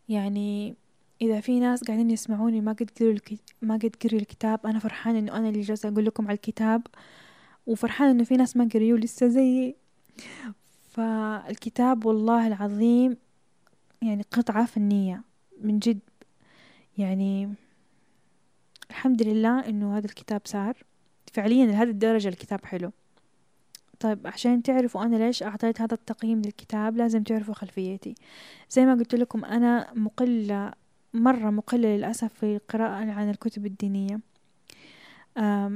[0.09, 0.75] يعني
[1.21, 3.15] إذا في ناس قاعدين يسمعوني ما قد قروا
[3.61, 6.87] ما قد قروا الكتاب أنا فرحان إنه أنا اللي جالسة أقول لكم على الكتاب
[7.67, 9.75] وفرحان إنه في ناس ما قريوه لسه زيي.
[10.89, 13.17] فالكتاب والله العظيم
[14.01, 15.21] يعني قطعة فنية
[15.61, 15.99] من جد.
[16.97, 17.53] يعني
[18.89, 20.83] الحمد لله إنه هذا الكتاب صار.
[21.33, 22.91] فعليا لهذه الدرجة الكتاب حلو.
[23.99, 28.15] طيب عشان تعرفوا أنا ليش أعطيت هذا التقييم للكتاب لازم تعرفوا خلفيتي.
[28.69, 30.71] زي ما قلت لكم أنا مقلة
[31.13, 34.19] مرة مقلة للأسف في القراءة عن الكتب الدينية.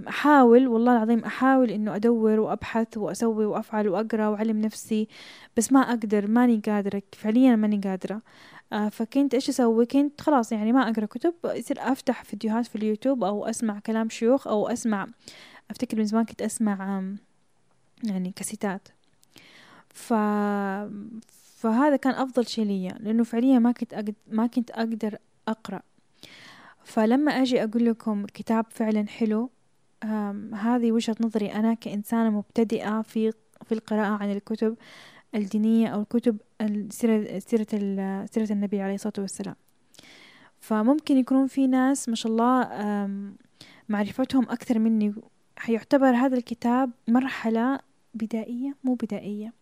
[0.08, 5.08] أحاول والله العظيم أحاول إنه أدور وأبحث وأسوي وأفعل وأقرأ وأعلم نفسي
[5.58, 8.22] بس ما أقدر ماني قادرة فعليا ماني قادرة.
[8.74, 13.24] آه، فكنت إيش أسوي؟ كنت خلاص يعني ما أقرأ كتب يصير أفتح فيديوهات في اليوتيوب
[13.24, 15.08] أو أسمع كلام شيوخ أو أسمع
[15.72, 17.04] أفتكر من زمان كنت أسمع
[18.04, 18.88] يعني كاسيتات
[19.90, 20.14] ف
[21.62, 25.82] فهذا كان أفضل شيء لي لأنه فعليا ما كنت أقدر ما كنت أقدر أقرأ.
[26.84, 29.50] فلما أجي أقول لكم الكتاب فعلا حلو
[30.54, 33.34] هذه وجهة نظري أنا كإنسانة مبتدئة في
[33.66, 34.78] في القراءة عن الكتب
[35.36, 36.38] الدينية أو الكتب
[36.90, 39.56] سيرة سيرة النبي عليه الصلاة والسلام.
[40.60, 42.70] فممكن يكونون في ناس ما شاء الله
[43.90, 45.14] معرفتهم أكثر مني
[45.58, 47.80] حيعتبر هذا الكتاب مرحلة
[48.14, 49.54] بدائية؟ مو بدائية.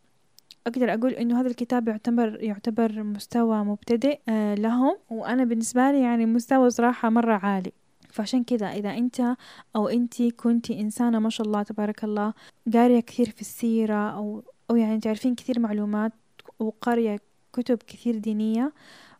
[0.67, 6.25] أقدر أقول إنه هذا الكتاب يعتبر يعتبر مستوى مبتدئ آه لهم وأنا بالنسبة لي يعني
[6.25, 7.71] مستوى صراحة مرة عالي.
[8.09, 9.35] فعشان كذا إذا أنت
[9.75, 12.33] أو أنتي كنتي إنسانة ما شاء الله تبارك الله
[12.73, 16.11] قارية كثير في السيرة أو أو يعني تعرفين كثير معلومات
[16.59, 17.19] وقارية
[17.53, 18.73] كتب كثير دينية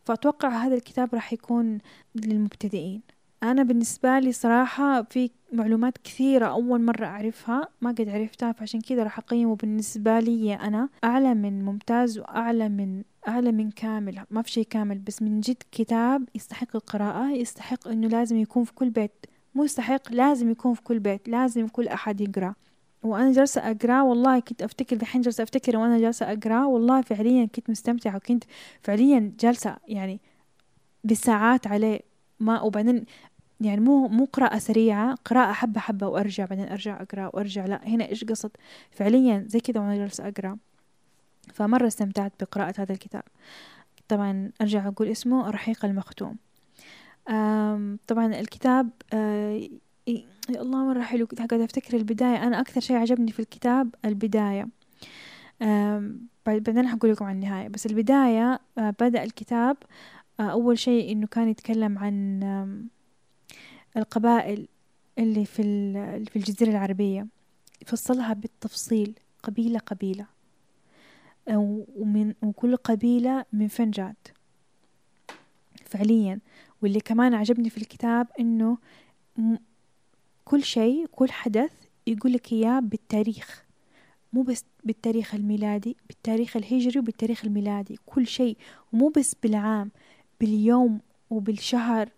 [0.04, 1.78] فأتوقع هذا الكتاب راح يكون
[2.14, 3.02] للمبتدئين.
[3.42, 9.02] أنا بالنسبة لي صراحة في معلومات كثيرة أول مرة أعرفها ما قد عرفتها فعشان كذا
[9.02, 10.88] راح أقيمه بالنسبة لي أنا.
[11.04, 14.24] أعلى من ممتاز وأعلى من أعلى من كامل.
[14.30, 18.74] ما في شيء كامل بس من جد كتاب يستحق القراءة يستحق إنه لازم يكون في
[18.74, 19.26] كل بيت.
[19.54, 22.54] مو يستحق لازم يكون في كل بيت لازم كل أحد يقرأ.
[23.02, 27.70] وأنا جالسة أقرأ والله كنت أفتكر دحين جالسة أفتكر وأنا جالسة أقرأ والله فعليا كنت
[27.70, 28.44] مستمتعة وكنت
[28.82, 30.20] فعليا جالسة يعني
[31.04, 32.00] بالساعات عليه.
[32.40, 33.04] ما وبعدين
[33.60, 37.66] يعني مو مو قراءة سريعة قراءة حبة حبة وأرجع بعدين أرجع أقرأ وأرجع.
[37.66, 38.50] لا هنا إيش قصد؟
[38.90, 40.56] فعليا زي كذا وأنا جالسة أقرأ.
[41.54, 43.22] فمرة استمتعت بقراءة هذا الكتاب.
[44.08, 46.36] طبعا أرجع أقول اسمه الرحيق المختوم.
[48.08, 49.68] طبعا الكتاب آه،
[50.06, 51.26] يا الله مرة حلو.
[51.36, 52.46] قاعدة أفتكر البداية.
[52.46, 54.68] أنا أكثر شيء عجبني في الكتاب البداية.
[56.46, 57.68] بعدين حقول لكم عن النهاية.
[57.68, 59.76] بس البداية آه، بدأ الكتاب
[60.40, 62.40] آه، أول شيء إنه كان يتكلم عن
[63.96, 64.68] القبائل
[65.18, 65.62] اللي في
[66.24, 67.26] في الجزيرة العربية
[67.82, 70.26] يفصلها بالتفصيل قبيلة قبيلة
[71.46, 74.28] ومن وكل قبيلة من فين جات
[75.84, 76.40] فعليا.
[76.82, 78.78] واللي كمان عجبني في الكتاب إنه
[80.44, 81.72] كل شيء كل حدث
[82.06, 83.64] يقول لك إياه بالتاريخ.
[84.32, 87.98] مو بس بالتاريخ الميلادي بالتاريخ الهجري وبالتاريخ الميلادي.
[88.06, 88.56] كل شيء.
[88.92, 89.90] ومو بس بالعام
[90.40, 91.00] باليوم
[91.30, 92.08] وبالشهر.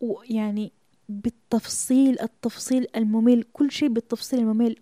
[0.00, 0.72] ويعني
[1.08, 4.76] بالتفصيل التفصيل الممل كل شيء بالتفصيل الممل.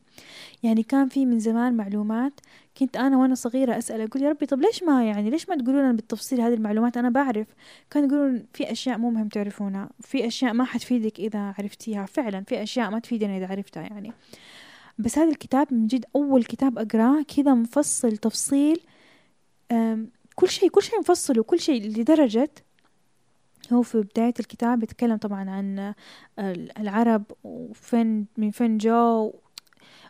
[0.62, 2.40] يعني كان في من زمان معلومات
[2.78, 5.96] كنت أنا وأنا صغيرة أسأل أقول يا ربي طب ليش ما يعني ليش ما تقولون
[5.96, 7.46] بالتفصيل هذه المعلومات؟ أنا بعرف.
[7.90, 12.06] كانوا يقولون في أشياء مو مهم تعرفونها في أشياء ما حتفيدك إذا عرفتيها.
[12.06, 14.12] فعلا في أشياء ما تفيدنا إذا عرفتها يعني.
[14.98, 18.80] بس هذا الكتاب من جد أول كتاب أقراه كذا مفصل تفصيل
[20.34, 22.50] كل شيء كل شيء مفصل وكل شيء لدرجة
[23.72, 25.94] هو في بداية الكتاب يتكلم طبعا عن
[26.78, 29.32] العرب وفين من فين جو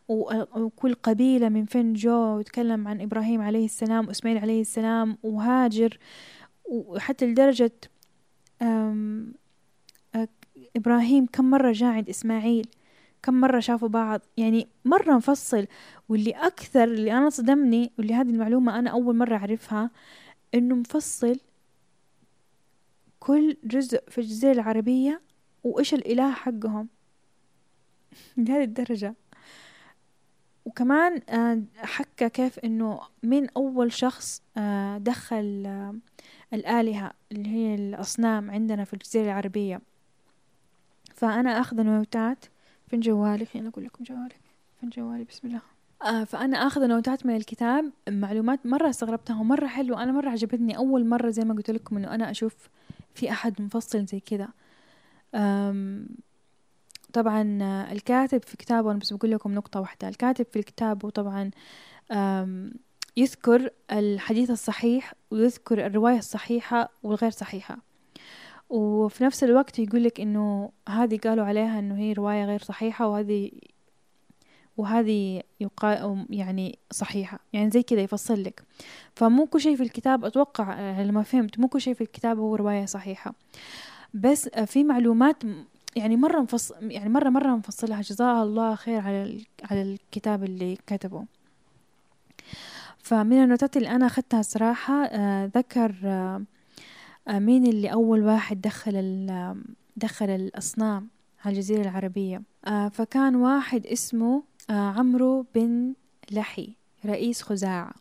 [0.09, 5.99] وكل قبيلة من فين جو ويتكلم عن إبراهيم عليه السلام وإسماعيل عليه السلام وهاجر
[6.71, 7.73] وحتى لدرجة
[10.77, 12.67] إبراهيم كم مرة جاء عند إسماعيل
[13.23, 15.67] كم مرة شافوا بعض يعني مرة مفصل.
[16.09, 19.91] واللي أكثر اللي أنا صدمني واللي هذه المعلومة أنا أول مرة أعرفها
[20.55, 21.37] إنه مفصل
[23.27, 25.21] كل جزء في الجزيرة العربية
[25.65, 26.89] وإيش الإله حقهم؟
[28.37, 29.15] لهذه الدرجة.
[30.65, 35.95] وكمان آه، حكى كيف إنه مين أول شخص آه، دخل آه،
[36.53, 39.81] الآلهة اللي هي الأصنام عندنا في الجزيرة العربية.
[41.15, 42.45] فأنا أخذ نوتات.
[42.89, 44.35] فين جوالي؟ خليني أقول لكم جوالي.
[44.81, 46.25] فين جوالي؟ بسم الله.
[46.25, 47.93] فأنا أخذ نوتات من الكتاب.
[48.09, 50.03] معلومات مرة استغربتها ومرة حلوة.
[50.03, 50.77] أنا مرة عجبتني.
[50.77, 52.69] أول مرة زي ما قلت لكم إنه أنا أشوف
[53.17, 54.49] في أحد مفصل زي كذا
[57.13, 57.43] طبعا
[57.93, 61.51] الكاتب في كتابه أنا بس بقول لكم نقطة واحدة الكاتب في الكتاب وطبعا
[63.17, 67.79] يذكر الحديث الصحيح ويذكر الرواية الصحيحة والغير صحيحة.
[68.69, 73.51] وفي نفس الوقت يقول لك إنه هذه قالوا عليها إنه هي رواية غير صحيحة وهذه
[74.77, 77.41] وهذه يقال يعني صحيحة.
[77.53, 78.63] يعني زي كذا يفصل لك.
[79.15, 82.87] فمو كل شيء في الكتاب أتوقع لما فهمت مو كل شيء في الكتاب هو رواية
[82.87, 83.35] صحيحة.
[84.15, 85.37] بس في معلومات
[85.97, 88.01] يعني مرة مفصل يعني مرة مرة مفصلها.
[88.03, 91.25] جزاها الله خير على على الكتاب اللي كتبه.
[92.99, 96.43] فمن النوتات اللي أنا أخذتها الصراحة آه ذكر آه
[97.29, 99.27] مين اللي أول واحد دخل
[99.97, 101.09] دخل الأصنام
[101.45, 102.43] على الجزيرة العربية.
[102.65, 105.95] آه فكان واحد اسمه آه عمرو بن
[106.31, 106.75] لحي
[107.05, 107.93] رئيس خزاعة.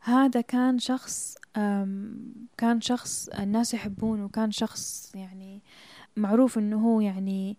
[0.00, 1.36] هذا كان شخص
[2.58, 5.60] كان شخص الناس يحبونه وكان شخص يعني
[6.16, 7.56] معروف إنه هو يعني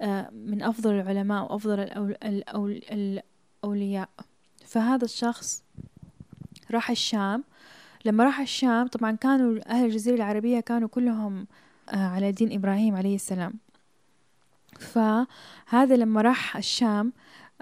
[0.00, 1.80] آه، من أفضل العلماء وأفضل
[2.92, 4.08] الأولياء.
[4.66, 5.62] فهذا الشخص
[6.70, 7.44] راح الشام.
[8.04, 11.46] لما راح الشام طبعا كانوا أهل الجزيرة العربية كانوا كلهم
[11.88, 13.52] آه، على دين إبراهيم عليه السلام.
[14.78, 17.12] فهذا لما راح الشام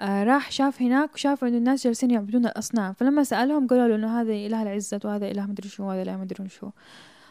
[0.03, 2.93] آه راح شاف هناك وشاف إنه الناس جالسين يعبدون الأصنام.
[2.93, 6.49] فلما سألهم قالوا له إنه هذا إله العزة وهذا إله مدري شو وهذا إله مدري
[6.49, 6.69] شو.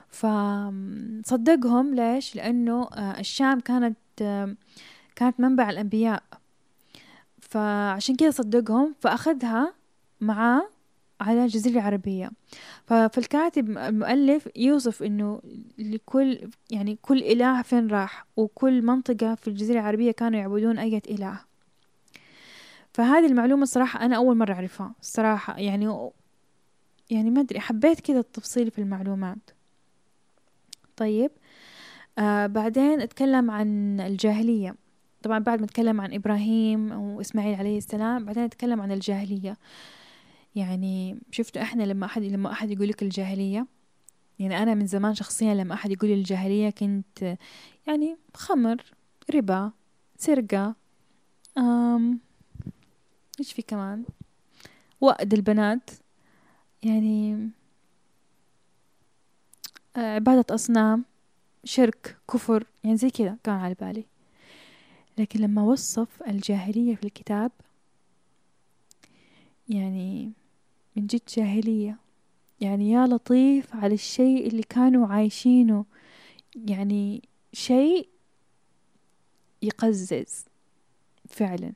[0.09, 3.97] فصدقهم ليش؟ لأنه آه الشام كانت
[5.17, 6.23] كانت منبع الأنبياء.
[7.41, 9.75] فعشان كذا صدقهم فأخذها
[10.21, 10.69] معاه
[11.21, 12.31] على الجزيرة العربية
[12.87, 15.41] فالكاتب المؤلف يوصف إنه
[15.79, 16.39] لكل
[16.71, 21.52] يعني كل إله فين راح وكل منطقة في الجزيرة العربية كانوا يعبدون اية إله.
[22.93, 26.11] فهذه المعلومة الصراحة أنا أول مرة أعرفها الصراحة يعني
[27.11, 29.51] يعني ما أدري حبيت كذا التفصيل في المعلومات.
[30.97, 31.31] طيب
[32.19, 34.75] آه بعدين أتكلم عن الجاهلية.
[35.23, 39.59] طبعا بعد ما أتكلم عن إبراهيم وإسماعيل عليه السلام بعدين أتكلم عن الجاهلية.
[40.55, 43.67] يعني شفتوا إحنا لما أحد لما أحد يقول لك الجاهلية؟
[44.39, 47.37] يعني أنا من زمان شخصيا لما أحد يقول لي الجاهلية كنت
[47.87, 48.77] يعني خمر
[49.35, 49.73] ربا
[50.17, 50.75] سرقة
[53.43, 54.05] إيش في كمان؟
[55.01, 55.91] وأد البنات
[56.83, 57.51] يعني
[59.97, 61.05] آه، عبادة أصنام
[61.65, 64.05] شرك كفر يعني زي كذا كان على بالي.
[65.19, 67.53] لكن لما وصف الجاهلية في الكتاب
[69.69, 70.33] يعني
[70.97, 71.97] من جد جاهلية.
[72.61, 75.85] يعني يا لطيف على الشيء اللي كانوا عايشينه.
[76.57, 78.09] يعني شيء
[79.63, 80.45] يقزز
[81.29, 81.73] فعلا.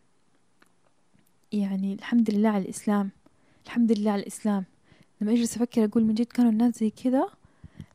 [1.52, 3.10] يعني الحمد لله على الإسلام
[3.66, 4.64] الحمد لله على الإسلام.
[5.20, 7.28] لما أجلس أفكر أقول من جد كانوا الناس زي كذا؟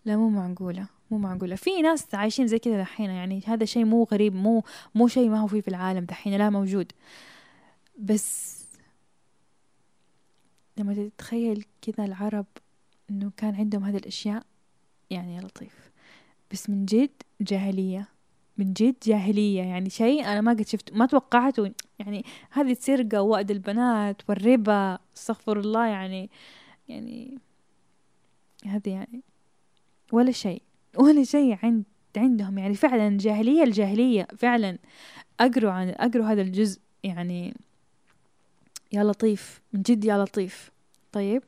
[0.05, 1.55] لا مو معقولة مو معقولة.
[1.55, 4.63] في ناس عايشين زي كذا دحين يعني هذا شيء مو غريب مو
[4.95, 6.91] مو شيء ما هو فيه في العالم دحين لا موجود.
[7.99, 8.61] بس
[10.77, 12.45] لما تتخيل كذا العرب
[13.09, 14.45] إنه كان عندهم هذه الأشياء
[15.09, 15.91] يعني لطيف.
[16.51, 18.07] بس من جد جاهلية.
[18.57, 19.61] من جد جاهلية.
[19.61, 25.59] يعني شيء أنا ما قد شفت ما توقعته يعني هذه السرقة ووأد البنات والربا استغفر
[25.59, 25.85] الله.
[25.87, 26.29] يعني
[26.89, 27.37] يعني
[28.65, 29.21] هذه يعني
[30.11, 30.61] ولا شيء
[30.97, 31.83] ولا شيء عند
[32.17, 32.57] عندهم.
[32.57, 34.27] يعني فعلا الجاهلية الجاهلية.
[34.37, 34.77] فعلا
[35.39, 36.79] أقروا عن أقروا هذا الجزء.
[37.03, 37.53] يعني
[38.93, 40.71] يا لطيف من جد يا لطيف.
[41.11, 41.43] طيب؟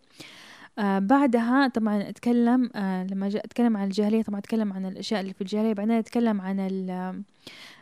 [0.80, 5.41] آه بعدها طبعا أتكلم آه لما أتكلم عن الجاهلية طبعا أتكلم عن الأشياء اللي في
[5.41, 6.91] الجاهلية بعدين أتكلم عن ال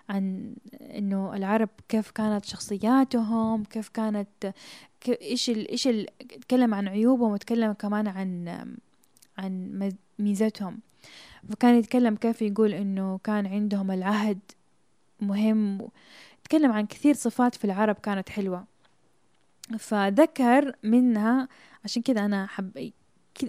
[0.09, 4.53] عن إنه العرب كيف كانت شخصياتهم كيف كانت
[5.21, 5.87] إيش إيش
[6.21, 8.47] أتكلم عن عيوبهم وتكلم كمان عن
[9.37, 10.79] عن ميزتهم.
[11.49, 14.39] فكان يتكلم كيف يقول إنه كان عندهم العهد
[15.21, 15.89] مهم
[16.43, 18.70] تكلم عن كثير صفات في العرب كانت حلوة.
[19.77, 21.47] فذكر منها
[21.83, 22.91] عشان كذا أنا حب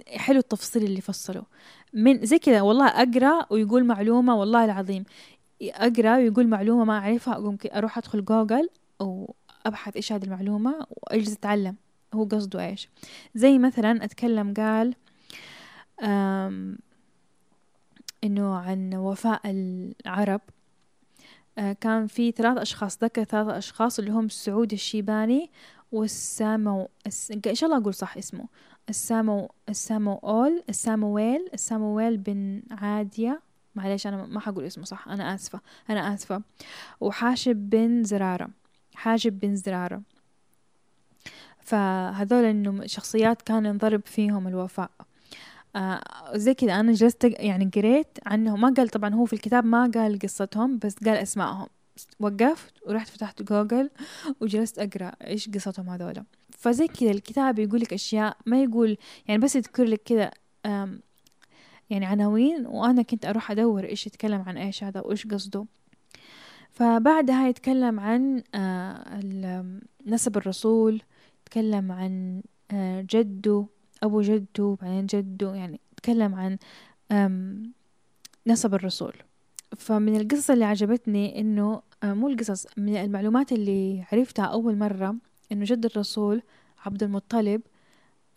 [0.08, 1.42] حلو التفصيل اللي فصله.
[1.92, 5.04] من زي كذا والله أقرأ ويقول معلومة والله العظيم.
[5.62, 8.68] أقرأ ويقول معلومة ما أعرفها أقوم أروح أدخل جوجل
[9.00, 11.76] وأبحث إيش هذه المعلومة وأجلس أتعلم
[12.14, 12.88] هو قصده إيش.
[13.34, 14.94] زي مثلا أتكلم قال
[18.24, 20.40] إنه عن وفاء العرب.
[21.58, 25.50] آه، كان في ثلاث أشخاص ذكر ثلاث أشخاص اللي هم السعود الشيباني
[25.92, 26.88] والسامو
[27.46, 28.48] إن شاء الله أقول صح اسمه.
[28.88, 33.40] السامو الساموول السامويل السامويل بن عادية.
[33.74, 35.08] معليش أنا ما حقول اسمه صح.
[35.08, 36.42] أنا آسفة أنا آسفة.
[37.00, 38.48] وحاشب بن زرارة.
[38.94, 40.02] حاجب بن زرارة.
[41.60, 44.90] فهذول إنه شخصيات كان ينضرب فيهم الوفاء.
[45.76, 46.00] آه
[46.34, 46.80] زي كذا.
[46.80, 48.60] أنا جلست يعني قريت عنهم.
[48.60, 51.66] ما قال طبعا هو في الكتاب ما قال قصتهم بس قال أسمائهم.
[52.20, 53.90] وقفت ورحت فتحت جوجل
[54.40, 56.24] وجلست أقرأ إيش قصتهم هذولا.
[56.58, 58.96] فزي كذا الكتاب يقول لك أشياء ما يقول
[59.28, 60.30] يعني بس يذكر لك كذا
[61.90, 65.66] يعني عناوين وأنا كنت أروح أدور إيش يتكلم عن إيش هذا وإيش قصده.
[66.70, 69.20] فبعدها يتكلم عن آه
[70.06, 71.02] نسب الرسول
[71.42, 73.66] يتكلم عن آه جده
[74.02, 76.58] أبو جده بعدين جده يعني تكلم عن
[78.46, 79.12] نسب الرسول.
[79.76, 85.16] فمن القصص اللي عجبتني إنه آه، مو القصص من المعلومات اللي عرفتها أول مرة
[85.52, 86.42] إنه جد الرسول
[86.86, 87.62] عبد المطلب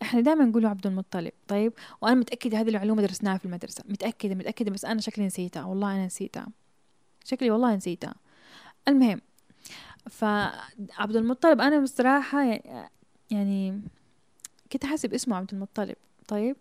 [0.02, 4.70] إحنا دائما نقول عبد المطلب طيب؟ وأنا متأكدة هذه المعلومه درسناها في المدرسة متأكدة متأكدة
[4.70, 6.46] بس أنا شكلي نسيتها والله أنا نسيتها.
[7.24, 8.14] شكلي والله نسيتها.
[8.88, 9.20] المهم
[10.10, 12.60] فعبد المطلب أنا بصراحة
[13.30, 13.80] يعني
[14.72, 15.96] كنت أحسب اسمه عبد المطلب
[16.28, 16.56] طيب؟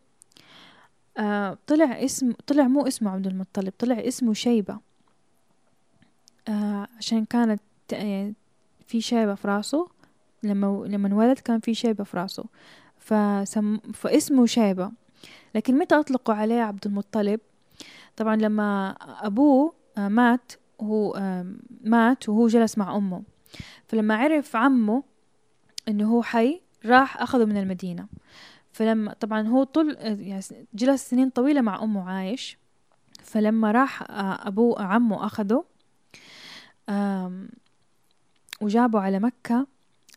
[1.17, 4.79] آه طلع اسم طلع مو اسمه عبد المطلب طلع اسمه شيبة.
[6.47, 7.61] آه عشان كانت
[7.91, 8.33] يعني
[8.87, 9.87] في شيبة في راسه
[10.43, 12.45] لما لما انولد كان في شيبة في راسه.
[12.97, 14.91] فسم فاسمه شيبة.
[15.55, 17.39] لكن متى أطلقوا عليه عبد المطلب؟
[18.17, 20.51] طبعا لما أبوه آه مات
[20.81, 21.45] هو آه
[21.83, 23.23] مات وهو جلس مع أمه.
[23.87, 25.03] فلما عرف عمه
[25.87, 28.07] إنه هو حي راح أخذه من المدينة.
[28.75, 30.41] فلما طبعا هو طول يعني
[30.73, 32.57] جلس سنين طويلة مع أمه عايش.
[33.23, 35.63] فلما راح آه، أبوه عمه أخذه
[38.61, 39.67] وجابوا على مكة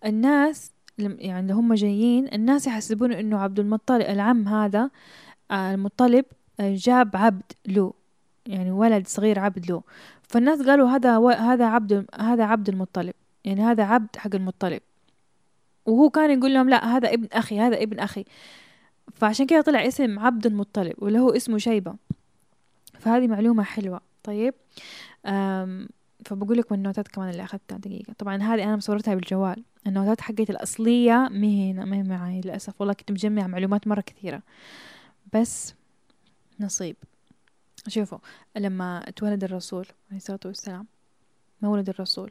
[0.04, 4.90] الناس يعني هم جايين الناس يحسبون إنه عبد المطلب العم هذا
[5.50, 6.24] آه، المطلب
[6.60, 7.92] آه، جاب عبد له
[8.46, 9.82] يعني ولد صغير عبد له
[10.22, 14.80] فالناس قالوا هذا هذا عبد هذا عبد المطلب يعني هذا عبد حق المطلب.
[15.88, 18.24] وهو كان يقول لهم لا هذا ابن أخي هذا ابن أخي.
[19.12, 21.94] فعشان كده طلع اسم عبد المطلب واللي هو اسمه شيبة.
[22.98, 24.00] فهذه معلومة حلوة.
[24.22, 24.54] طيب.
[26.24, 28.12] فبقول لكم النوتات كمان اللي أخذتها دقيقة.
[28.12, 29.64] طبعا هذه أنا مصورتها بالجوال.
[29.86, 32.80] النوتات حقتي الأصلية مي هنا مي معي للأسف.
[32.80, 34.42] والله كنت مجمعة معلومات مرة كثيرة.
[35.34, 35.74] بس
[36.60, 36.96] نصيب.
[37.88, 38.18] شوفوا
[38.56, 40.86] لما اتولد الرسول عليه الصلاة والسلام
[41.62, 42.30] مولد الرسول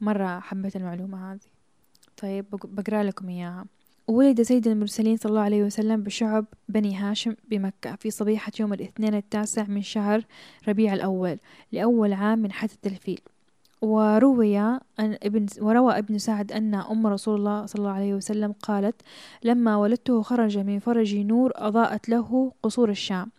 [0.00, 1.57] مرة حبيت المعلومة هذه.
[2.22, 3.64] طيب بقرأ لكم إياها.
[4.08, 9.14] ولد سيد المرسلين صلى الله عليه وسلم بشعب بني هاشم بمكة في صبيحة يوم الاثنين
[9.14, 10.24] التاسع من شهر
[10.68, 11.38] ربيع الأول
[11.72, 13.20] لأول عام من حدث الفيل
[13.82, 19.02] وروي أن ابن وروى ابن سعد أن أم رسول الله صلى الله عليه وسلم قالت
[19.44, 23.30] لما ولدته خرج من فرجي نور أضاءت له قصور الشام.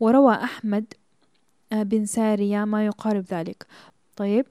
[0.00, 0.84] وروى أحمد
[1.72, 3.66] بن سارية ما يقارب ذلك.
[4.16, 4.46] طيب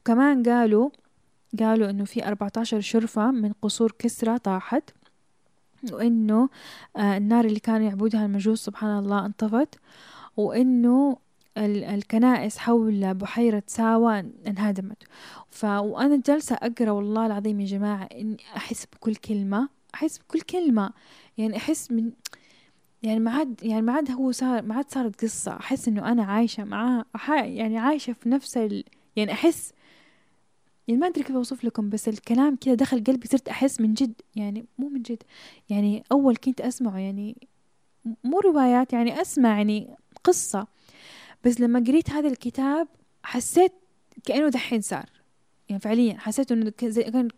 [0.00, 0.90] وكمان قالوا
[1.60, 4.90] قالوا إنه في 14 شرفة من قصور كسرى طاحت
[5.92, 6.48] وإنه
[6.96, 9.74] آه، النار اللي كانوا يعبدها المجوس سبحان الله انطفت
[10.36, 11.16] وإنه
[11.58, 15.02] الكنائس حول بحيرة ساوى انهدمت.
[15.50, 20.90] ف وأنا جالسة أقرأ والله العظيم يا جماعة إني أحس بكل كلمة أحس بكل كلمة.
[21.38, 22.10] يعني أحس من
[23.02, 25.56] يعني ما عاد يعني ما عاد هو صار ما عاد صارت قصة.
[25.56, 28.84] أحس إنه أنا عايشة معاه يعني عايشة في نفس ال
[29.16, 29.72] يعني أحس
[30.88, 34.12] يعني ما أدري كيف أوصف لكم بس الكلام كذا دخل قلبي صرت أحس من جد
[34.36, 35.22] يعني مو من جد
[35.70, 37.48] يعني أول كنت أسمعه يعني
[38.24, 40.66] مو روايات يعني أسمع يعني قصة.
[41.44, 42.88] بس لما قريت هذا الكتاب
[43.22, 43.72] حسيت
[44.24, 45.10] كأنه دحين صار
[45.68, 46.70] يعني فعليا حسيت إنه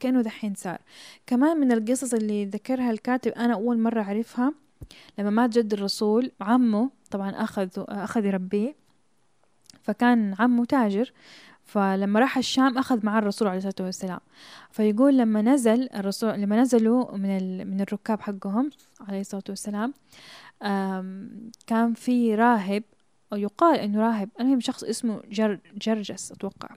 [0.00, 0.78] كأنه دحين صار.
[1.26, 4.54] كمان من القصص اللي ذكرها الكاتب أنا أول مرة أعرفها
[5.18, 8.74] لما مات جد الرسول عمه طبعا أخذ أخذ يربيه
[9.82, 11.12] فكان عمه تاجر.
[11.70, 14.20] فلما راح الشام أخذ معاه الرسول عليه الصلاة والسلام.
[14.70, 19.94] فيقول لما نزل الرسول لما نزلوا من من الركاب حقهم عليه الصلاة والسلام
[21.66, 22.82] كان في راهب
[23.32, 26.68] أو يقال إنه راهب المهم شخص اسمه جر جرجس أتوقع.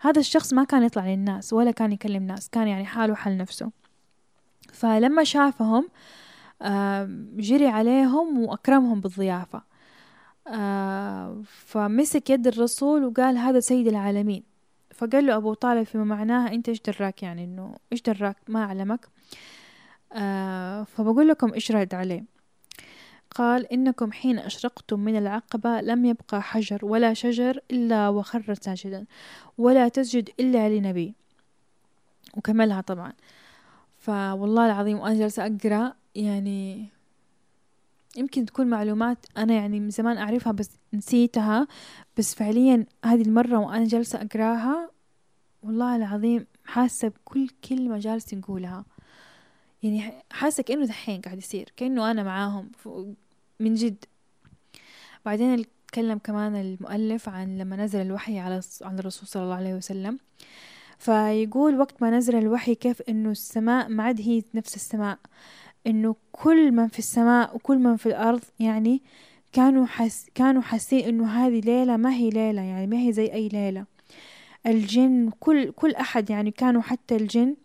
[0.00, 3.70] هذا الشخص ما كان يطلع للناس ولا كان يكلم ناس كان يعني حاله حل نفسه.
[4.72, 5.88] فلما شافهم
[7.36, 9.71] جري عليهم وأكرمهم بالضيافة.
[10.48, 14.42] آه فمسك يد الرسول وقال هذا سيد العالمين.
[14.94, 19.08] فقال له أبو طالب فيما معناها أنت إيش دراك؟ يعني إنه إيش دراك؟ ما أعلمك.
[20.12, 22.24] آه فبقول لكم إيش رد عليه.
[23.34, 29.06] قال إنكم حين أشرقتم من العقبة لم يبقى حجر ولا شجر إلا وخر ساجدا
[29.58, 31.14] ولا تسجد إلا لنبي.
[32.36, 33.12] وكملها طبعا.
[33.98, 36.88] فوالله العظيم وأنا جالسة أقرأ يعني
[38.16, 41.66] يمكن تكون معلومات أنا يعني من زمان أعرفها بس نسيتها
[42.18, 44.90] بس فعليا هذه المرة وأنا جالسة أقرأها
[45.62, 48.84] والله العظيم حاسة بكل كلمة جالس يقولها
[49.82, 52.70] يعني حاسة كأنه دحين قاعد يصير كأنه أنا معاهم
[53.60, 54.04] من جد.
[55.24, 60.18] بعدين تكلم كمان المؤلف عن لما نزل الوحي على على الرسول صلى الله عليه وسلم.
[60.98, 65.18] فيقول وقت ما نزل الوحي كيف إنه السماء ما عاد هي نفس السماء.
[65.86, 69.02] إنه كل من في السماء وكل من في الأرض يعني
[69.52, 73.48] كانوا حس كانوا حاسين إنه هذه ليلة ما هي ليلة يعني ما هي زي أي
[73.48, 73.84] ليلة.
[74.66, 77.56] الجن كل كل أحد يعني كانوا حتى الجن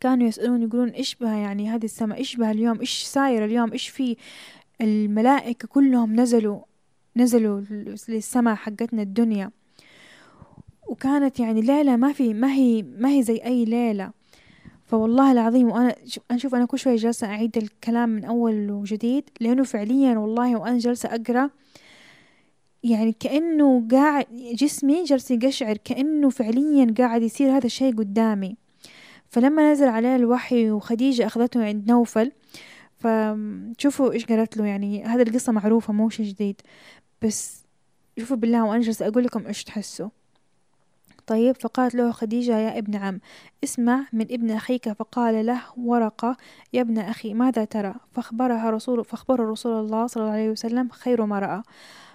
[0.00, 3.88] كانوا يسألون يقولون إيش بها يعني هذه السماء إيش بها اليوم إيش ساير اليوم إيش
[3.88, 4.16] في؟
[4.80, 6.60] الملائكة كلهم نزلوا
[7.16, 7.60] نزلوا
[8.08, 9.50] للسماء حقتنا الدنيا.
[10.88, 14.12] وكانت يعني ليلة ما في ما هي ما هي زي أي ليلة.
[14.92, 15.96] فوالله العظيم وأنا
[16.30, 20.78] أنا شوف أنا كل شوية جالسة أعيد الكلام من أول وجديد لأنه فعليا والله وأنا
[20.78, 21.50] جالسة أقرأ
[22.82, 28.56] يعني كأنه قاعد جسمي جالس يقشعر كأنه فعليا قاعد يصير هذا الشيء قدامي.
[29.28, 32.32] فلما نزل عليه الوحي وخديجة أخذته عند نوفل
[32.98, 36.60] فشوفوا إيش قالت له يعني هذه القصة معروفة مو شي جديد.
[37.22, 37.64] بس
[38.18, 40.08] شوفوا بالله وأنا جالسة أقول لكم إيش تحسوا.
[41.26, 43.20] طيب فقالت له خديجة يا ابن عم
[43.64, 44.92] اسمع من ابن أخيك.
[44.92, 46.36] فقال له ورقة
[46.72, 51.26] يا ابن أخي ماذا ترى؟ فأخبرها رسول فأخبر رسول الله صلى الله عليه وسلم خير
[51.26, 51.62] ما رأى.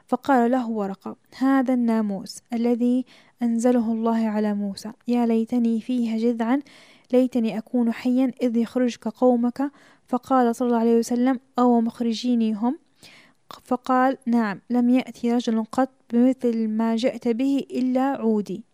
[0.07, 3.05] فقال له ورقة هذا الناموس الذي
[3.41, 4.91] أنزله الله على موسى.
[5.07, 6.59] يا ليتني فيها جذعا
[7.13, 9.71] ليتني أكون حيا إذ يخرجك قومك.
[10.07, 12.77] فقال صلى الله عليه وسلم أو مخرجيني هم؟
[13.63, 18.66] فقال نعم لم يأتي رجل قط بمثل ما جئت به إلا عودي.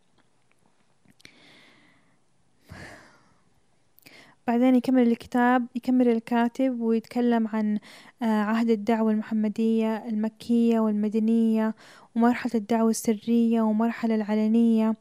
[4.48, 7.80] بعدين يكمل الكتاب يكمل الكاتب ويتكلم عن
[8.22, 11.76] آه، عهد الدعوة المحمدية المكية والمدنية
[12.16, 14.96] ومرحلة الدعوة السرية ومرحلة العلنية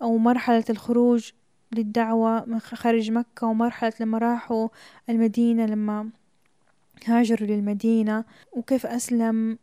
[0.00, 1.30] ومرحلة الخروج
[1.72, 4.68] للدعوة من خارج مكة ومرحلة لما راحوا
[5.08, 6.10] المدينة لما
[7.06, 9.58] هاجروا للمدينة وكيف أسلم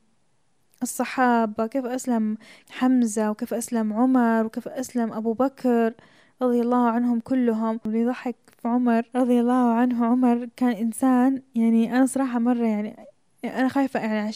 [0.83, 2.37] الصحابة كيف أسلم
[2.69, 5.93] حمزة وكيف أسلم عمر وكيف أسلم أبو بكر.
[6.41, 7.79] رضي الله عنهم كلهم.
[7.85, 12.95] واللي ضحك في عمر رضي الله عنه عمر كان إنسان يعني أنا صراحة مرة يعني
[13.45, 14.31] أنا خايفة يعني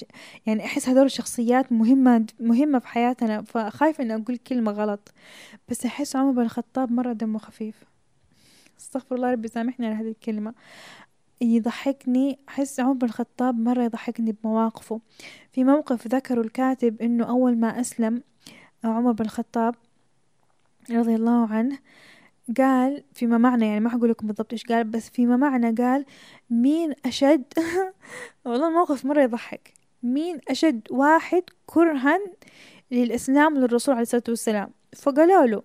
[0.45, 5.14] يعني أحس هذول الشخصيات مهمة مهمة في حياتنا فخايفة إني أقول كلمة غلط.
[5.70, 7.84] بس أحس عمر بن الخطاب مرة دمه خفيف.
[8.80, 10.54] استغفر الله ربي سامحني على هذه الكلمة.
[11.41, 15.02] يضحكني أحس عمر بن الخطاب مرة يضحكني بمواقفه.
[15.52, 18.24] في موقف ذكره الكاتب إنه أول ما أسلم
[18.84, 19.76] عمر بن الخطاب
[20.92, 21.80] رضي الله عنه
[22.58, 26.06] قال فيما معنى يعني ما حقول لكم بالضبط إيش قال بس فيما معنى قال
[26.50, 27.44] مين أشد
[28.46, 29.74] والله الموقف مرة يضحك.
[30.04, 32.20] مين أشد واحد كرها
[32.92, 35.64] للإسلام للرسول عليه الصلاة والسلام؟ فقالوا له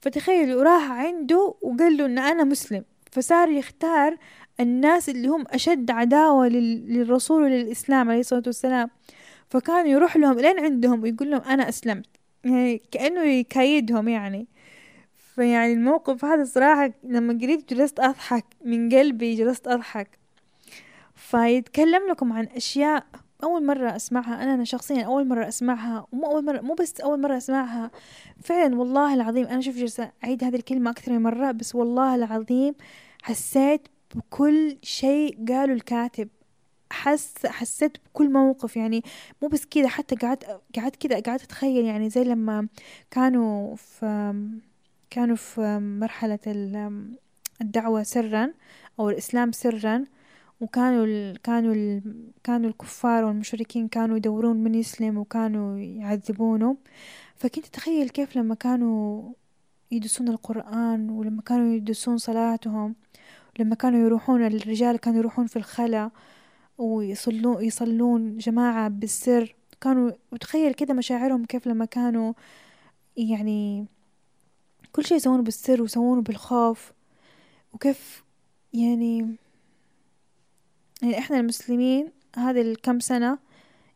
[0.00, 4.16] فتخيلوا راح عنده وقال له إن أنا مسلم فصار يختار
[4.60, 8.90] الناس اللي هم أشد عداوة للرسول وللإسلام عليه الصلاة والسلام.
[9.50, 12.17] فكان يروح لهم لين عندهم ويقول لهم أنا أسلمت.
[12.44, 14.46] يعني كأنه يكايدهم يعني.
[15.34, 20.18] فيعني الموقف هذا صراحة لما قريت جلست أضحك من قلبي جلست أضحك.
[21.14, 23.06] فيتكلم لكم عن أشياء
[23.42, 24.42] أول مرة أسمعها.
[24.42, 26.06] أنا, أنا شخصيا أول مرة أسمعها.
[26.12, 27.90] ومو أول مرة مو بس أول مرة أسمعها.
[28.42, 32.74] فعلا والله العظيم أنا شوف جلسة أعيد هذه الكلمة أكثر من مرة بس والله العظيم
[33.22, 36.28] حسيت بكل شيء قاله الكاتب.
[36.92, 39.02] حس حسيت بكل موقف يعني
[39.42, 40.44] مو بس كذا حتى قعدت
[40.76, 42.68] قعدت كذا قعدت أتخيل يعني زي لما
[43.10, 44.34] كانوا في
[45.10, 46.38] كانوا في مرحلة
[47.60, 48.52] الدعوة سرا
[49.00, 50.04] أو الإسلام سرا
[50.60, 52.02] وكانوا ال كانوا ال
[52.44, 56.76] كانوا الكفار والمشركين كانوا يدورون من يسلم وكانوا يعذبونه.
[57.36, 59.32] فكنت أتخيل كيف لما كانوا
[59.90, 62.94] يدرسون القرآن ولما كانوا يدرسون صلاتهم
[63.58, 66.10] لما كانوا يروحون الرجال كانوا يروحون في الخلا
[66.78, 69.54] ويصلون يصلون جماعة بالسر.
[69.80, 72.32] كانوا وتخيل كده مشاعرهم كيف لما كانوا
[73.16, 73.86] يعني
[74.92, 76.92] كل شيء يسوونه بالسر ويسوونه بالخوف
[77.74, 78.24] وكيف
[78.74, 79.36] يعني
[81.02, 83.38] يعني إحنا المسلمين هذه الكم سنة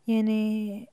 [0.09, 0.89] يعني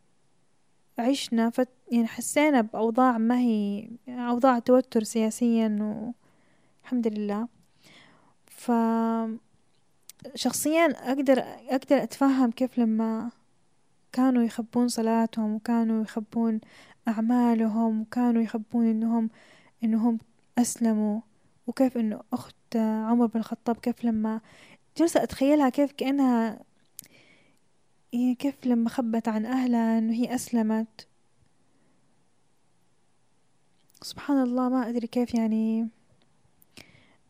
[1.00, 5.68] عشنا فت يعني حسينا بأوضاع ما هي أوضاع توتر سياسيا
[6.84, 7.48] والحمد لله.
[8.48, 8.72] ف
[10.36, 11.40] شخصيا أقدر
[11.70, 13.32] أقدر أتفهم كيف لما
[14.12, 16.60] كانوا يخبون صلاتهم وكانوا يخبون
[17.08, 19.30] أعمالهم وكانوا يخبون إنهم
[19.84, 20.20] إنهم
[20.58, 21.22] أسلموا
[21.68, 24.42] وكيف إنه أخت عمر بن الخطاب كيف لما
[24.98, 26.60] جالسة أتخيلها كيف كأنها
[28.40, 31.08] كيف لما خبت عن أهلها إنه هي أسلمت.
[34.02, 35.90] سبحان الله ما أدري كيف يعني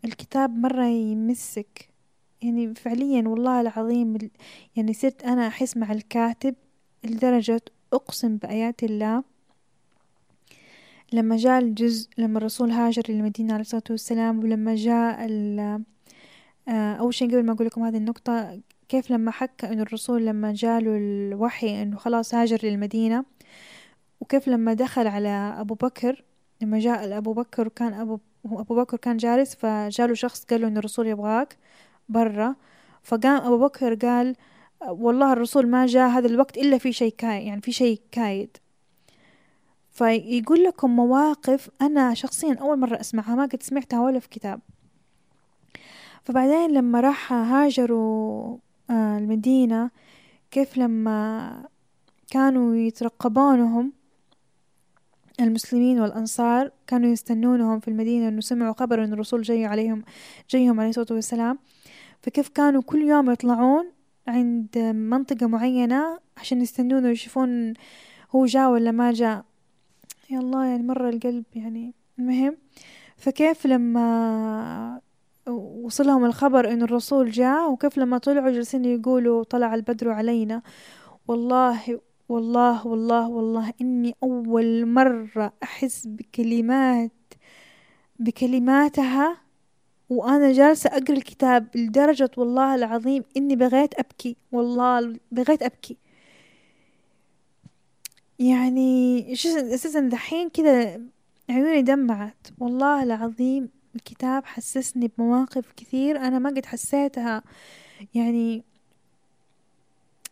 [0.06, 1.90] الكتاب مرة يمسك.
[2.42, 4.18] يعني فعليا والله العظيم
[4.76, 6.56] يعني صرت أنا أحس مع الكاتب
[7.04, 7.62] لدرجة
[7.94, 9.24] أقسم بآيات الله.
[11.14, 15.28] لما جاء الجزء لما الرسول هاجر للمدينة عليه الصلاة والسلام ولما جاء
[16.70, 18.60] آه، أول شي قبل ما أقول لكم هذه النقطة
[18.90, 23.26] كيف لما حكى إنه الرسول لما جاله الوحي إنه خلاص هاجر للمدينة
[24.22, 25.30] وكيف لما دخل على
[25.60, 26.24] أبو بكر
[26.62, 30.78] لما جاء لأبو بكر وكان أبو أبو بكر كان جالس فجاله شخص قال له إن
[30.78, 31.58] الرسول يبغاك.
[32.10, 32.56] برا.
[33.04, 34.36] فقام أبو بكر قال
[34.88, 38.58] والله الرسول ما جاء هذا الوقت إلا في شيء كايد يعني في شيء كايد.
[39.92, 44.60] فيقول لكم مواقف أنا شخصيا أول مرة أسمعها ما قد سمعتها ولا في كتاب.
[46.24, 48.58] فبعدين لما راح هاجروا
[48.90, 49.92] آه، المدينة
[50.52, 51.68] كيف لما
[52.32, 53.94] كانوا يترقبونهم
[55.40, 60.04] المسلمين والأنصار كانوا يستنونهم في المدينة إنه سمعوا خبر إن الرسول جاي عليهم
[60.50, 61.60] جايهم عليه الصلاة والسلام.
[62.22, 63.92] فكيف كانوا كل يوم يطلعون
[64.28, 67.74] عند منطقة معينة عشان يستنونه ويشوفون
[68.36, 69.46] هو جاء ولا ما جاء.
[70.30, 72.58] يا الله يعني مرة القلب يعني المهم
[73.18, 75.02] فكيف لما
[75.84, 80.62] وصلهم الخبر إن الرسول جاء وكيف لما طلعوا جالسين يقولوا طلع البدر علينا.
[81.28, 82.00] والله
[82.30, 87.12] والله والله والله إني أول مرة أحس بكلمات
[88.20, 89.38] بكلماتها
[90.10, 95.98] وأنا جالسة أقرأ الكتاب لدرجة والله العظيم إني بغيت أبكي والله بغيت أبكي.
[98.40, 101.02] يعني أساسا دحين كذا
[101.50, 102.48] عيوني دمعت.
[102.60, 107.44] والله العظيم الكتاب حسسني بمواقف كثير أنا ما قد حسيتها.
[108.14, 108.64] يعني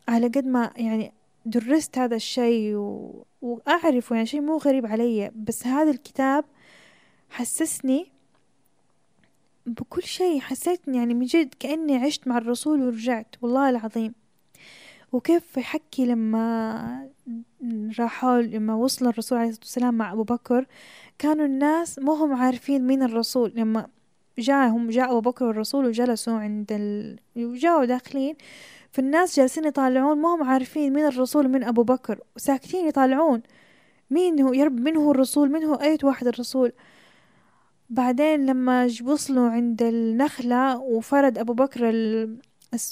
[0.07, 1.13] على قد ما يعني
[1.45, 3.25] درست هذا الشيء و...
[3.41, 6.45] وأعرفه يعني شيء مو غريب علي بس هذا الكتاب
[7.29, 8.16] حسسني
[9.67, 14.13] بكل شيء حسيت يعني من جد كأني عشت مع الرسول ورجعت والله العظيم.
[15.11, 17.09] وكيف يحكي لما
[17.99, 20.65] راحوا لما وصل الرسول عليه الصلاة والسلام مع أبو بكر
[21.17, 23.53] كانوا الناس ما هم عارفين مين الرسول.
[23.55, 23.87] لما
[24.39, 27.19] جاءهم جاء أبو بكر والرسول وجلسوا عند ال...
[27.37, 28.35] وجاءوا داخلين
[28.91, 32.19] فالناس جالسين يطالعون ما هم عارفين مين الرسول من أبو بكر.
[32.35, 33.41] وساكتين يطالعون.
[34.09, 36.71] مين هو؟ يا رب من هو الرسول؟ من هو أي واحد الرسول؟
[37.89, 41.89] بعدين لما وصلوا عند النخلة وفرد أبو بكر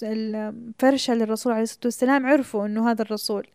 [0.04, 3.48] الفرشة للرسول عليه الصلاة والسلام عرفوا أنه هذا الرسول.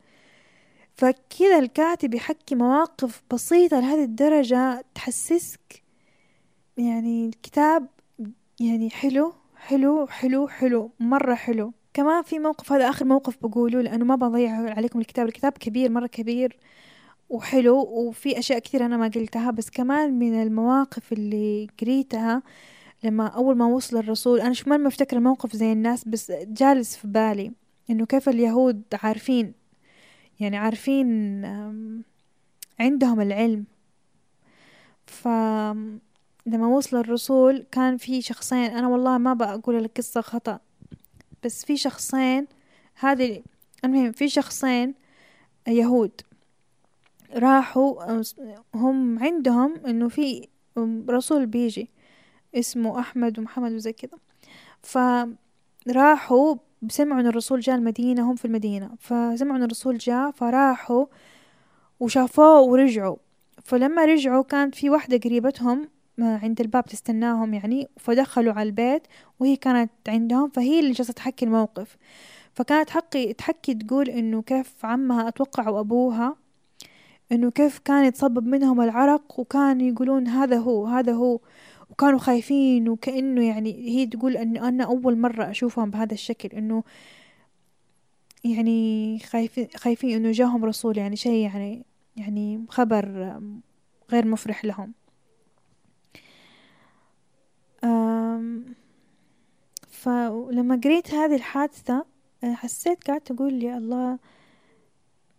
[0.94, 5.82] فكذا الكاتب يحكي مواقف بسيطة لهذه الدرجة تحسسك
[6.76, 7.86] يعني الكتاب
[8.60, 11.72] يعني حلو حلو حلو حلو مرة حلو.
[11.94, 16.06] كمان في موقف هذا آخر موقف بقوله لأنه ما بضيع عليكم الكتاب الكتاب كبير مرة
[16.06, 16.56] كبير.
[17.30, 22.42] وحلو وفي أشياء كثير أنا ما قلتها بس كمان من المواقف اللي قريتها
[23.04, 27.08] لما أول ما وصل الرسول أنا شو ما مفتكر الموقف زي الناس بس جالس في
[27.08, 27.52] بالي
[27.90, 29.52] إنه كيف اليهود عارفين
[30.40, 31.44] يعني عارفين
[32.80, 33.64] عندهم العلم.
[35.06, 35.28] ف
[36.46, 40.60] لما وصل الرسول كان في شخصين أنا والله ما بقول القصة خطأ
[41.44, 42.46] بس في شخصين
[42.94, 43.42] هذه
[43.84, 44.94] المهم في شخصين
[45.68, 46.20] يهود.
[47.34, 48.22] راحوا
[48.74, 50.48] هم عندهم إنه في
[51.08, 51.90] رسول بيجي
[52.54, 54.18] اسمه أحمد ومحمد وزي كذا
[54.82, 56.56] فراحوا
[56.88, 58.90] سمعوا إن الرسول جاء المدينة هم في المدينة.
[58.98, 61.06] فسمعوا إن الرسول جاء فراحوا
[62.00, 63.16] وشافوه ورجعوا.
[63.64, 67.88] فلما رجعوا كانت في واحدة قريبتهم عند الباب تستناهم يعني.
[67.96, 69.02] فدخلوا على البيت
[69.40, 71.96] وهي كانت عندهم فهي اللي جالسة تحكي الموقف.
[72.54, 76.36] فكانت حقي تحكي تقول إنه كيف عمها أتوقع وابوها
[77.32, 81.40] إنه كيف كان يتصبب منهم العرق وكانوا يقولون هذا هو هذا هو.
[81.90, 86.84] وكانوا خايفين وكأنه يعني هي تقول إنه أنا أول مرة أشوفهم بهذا الشكل إنه
[88.44, 91.84] يعني خايفين خايفين إنه جاهم رسول يعني شيء يعني
[92.16, 93.38] يعني خبر
[94.10, 94.92] غير مفرح لهم.
[99.90, 102.04] فلما قريت هذه الحادثة
[102.44, 104.18] حسيت قعدت أقول يا الله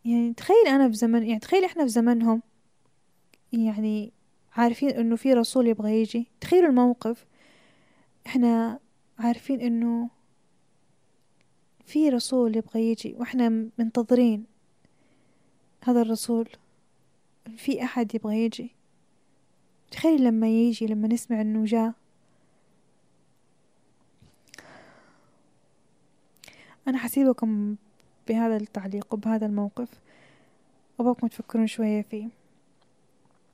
[0.05, 2.41] يعني تخيل أنا في زمن يعني تخيل إحنا في زمنهم
[3.53, 4.11] يعني
[4.53, 6.27] عارفين إنه في رسول يبغى يجي.
[6.41, 7.25] تخيلوا الموقف
[8.27, 8.79] إحنا
[9.19, 10.09] عارفين إنه
[11.85, 14.45] في رسول يبغى يجي وإحنا منتظرين
[15.83, 16.49] هذا الرسول.
[17.57, 18.75] في أحد يبغى يجي.
[19.91, 21.93] تخيل لما يجي لما نسمع إنه جاء.
[26.87, 27.75] أنا حسيبكم
[28.27, 29.89] بهذا التعليق وبهذا الموقف.
[30.99, 32.27] أبغاكم تفكرون شوية فيه.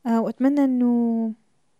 [0.05, 1.31] آه وأتمنى أنه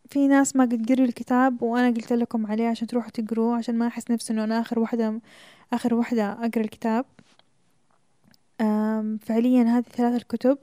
[0.10, 3.88] في ناس ما قد قروا الكتاب وأنا قلت لكم عليه عشان تروحوا تقروه عشان ما
[3.88, 5.22] أحس نفسي أنه أنا آخر واحدة
[5.74, 7.06] آخر واحدة أقرأ الكتاب.
[9.20, 10.58] فعليا هذه ثلاث الكتب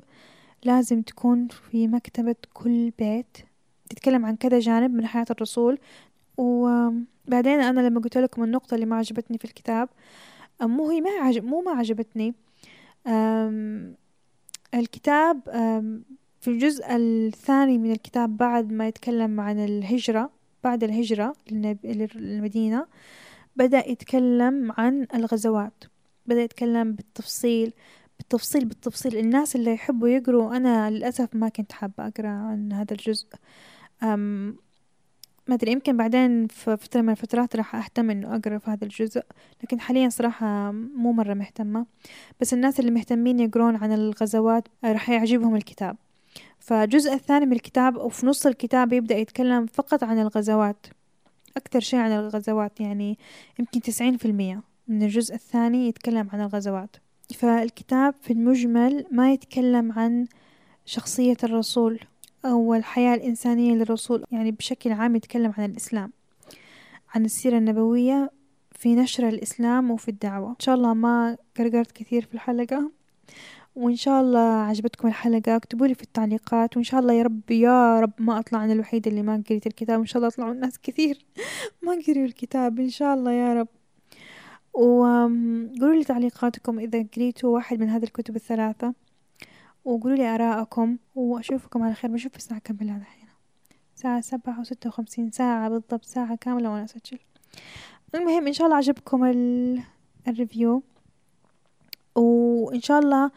[0.64, 3.36] لازم تكون في مكتبة كل بيت.
[3.90, 5.78] تتكلم عن كذا جانب من حياة الرسول.
[6.36, 9.88] وبعدين أنا لما قلت لكم النقطة اللي ما عجبتني في الكتاب
[10.62, 12.34] مو هي ما عجب مو ما عجبتني.
[14.74, 15.40] الكتاب
[16.40, 20.30] في الجزء الثاني من الكتاب بعد ما يتكلم عن الهجرة
[20.64, 22.86] بعد الهجرة للمدينة
[23.56, 25.84] بدأ يتكلم عن الغزوات.
[26.26, 27.72] بدأ يتكلم بالتفصيل
[28.18, 29.16] بالتفصيل بالتفصيل.
[29.16, 33.28] الناس اللي يحبوا يقروا أنا للأسف ما كنت حابة أقرأ عن هذا الجزء.
[35.48, 39.22] ما أدري يمكن بعدين في فترة من الفترات راح أهتم إنه أقرأ في هذا الجزء
[39.62, 41.86] لكن حاليا صراحة مو مرة مهتمة.
[42.40, 45.96] بس الناس اللي مهتمين يقرون عن الغزوات راح يعجبهم الكتاب.
[46.58, 50.86] فالجزء الثاني من الكتاب وفي نص الكتاب يبدأ يتكلم فقط عن الغزوات
[51.56, 53.18] أكثر شيء عن الغزوات يعني
[53.58, 56.96] يمكن تسعين في المية من الجزء الثاني يتكلم عن الغزوات.
[57.34, 60.26] فالكتاب في المجمل ما يتكلم عن
[60.84, 62.00] شخصية الرسول.
[62.44, 66.12] أو الحياة الإنسانية للرسول يعني بشكل عام يتكلم عن الإسلام
[67.14, 68.30] عن السيرة النبوية
[68.72, 70.50] في نشر الإسلام وفي الدعوة.
[70.50, 72.90] إن شاء الله ما قرقرت كثير في الحلقة
[73.76, 78.00] وإن شاء الله عجبتكم الحلقة اكتبوا لي في التعليقات وإن شاء الله يا رب يا
[78.00, 81.24] رب ما أطلع أنا الوحيدة اللي ما قريت الكتاب وإن شاء الله يطلعوا الناس كثير
[81.82, 83.68] ما قريوا الكتاب إن شاء الله يا رب.
[84.74, 88.94] وقولوا لي تعليقاتكم إذا قريتوا واحد من هذه الكتب الثلاثة.
[89.84, 92.10] وقولوا لي آراءكم وأشوفكم على خير.
[92.10, 93.28] بشوف الساعة كم بالله الحين؟
[93.96, 97.18] الساعة سبعة وستة وخمسين ساعة بالضبط ساعة كاملة وأنا أسجل.
[98.14, 99.24] المهم إن شاء الله عجبكم
[100.28, 100.82] الريفيو
[102.14, 103.30] وإن شاء الله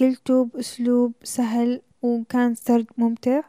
[0.00, 3.40] قلته بأسلوب سهل وكان سرد ممتع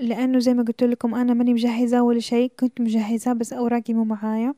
[0.00, 2.52] لأنه زي ما قلت لكم أنا ماني مجهزة ولا شيء.
[2.60, 4.54] كنت مجهزة بس أوراقي مو معايا.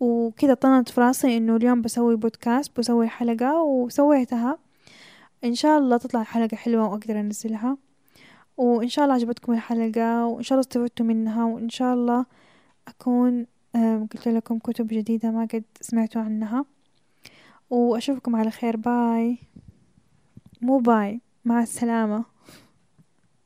[0.00, 4.58] وكذا طنت في راسي إنه اليوم بسوي بودكاست بسوي حلقة وسويتها.
[5.44, 7.76] إن شاء الله تطلع حلقة حلوة وأقدر أنزلها.
[8.56, 12.26] وإن شاء الله عجبتكم الحلقة وإن شاء الله استفدتوا منها وإن شاء الله
[12.88, 13.46] أكون
[14.12, 16.64] قلت لكم كتب جديدة ما قد سمعتوا عنها.
[17.70, 18.76] وأشوفكم على خير.
[18.76, 19.38] باي
[20.60, 22.31] مو باي مع السلامة.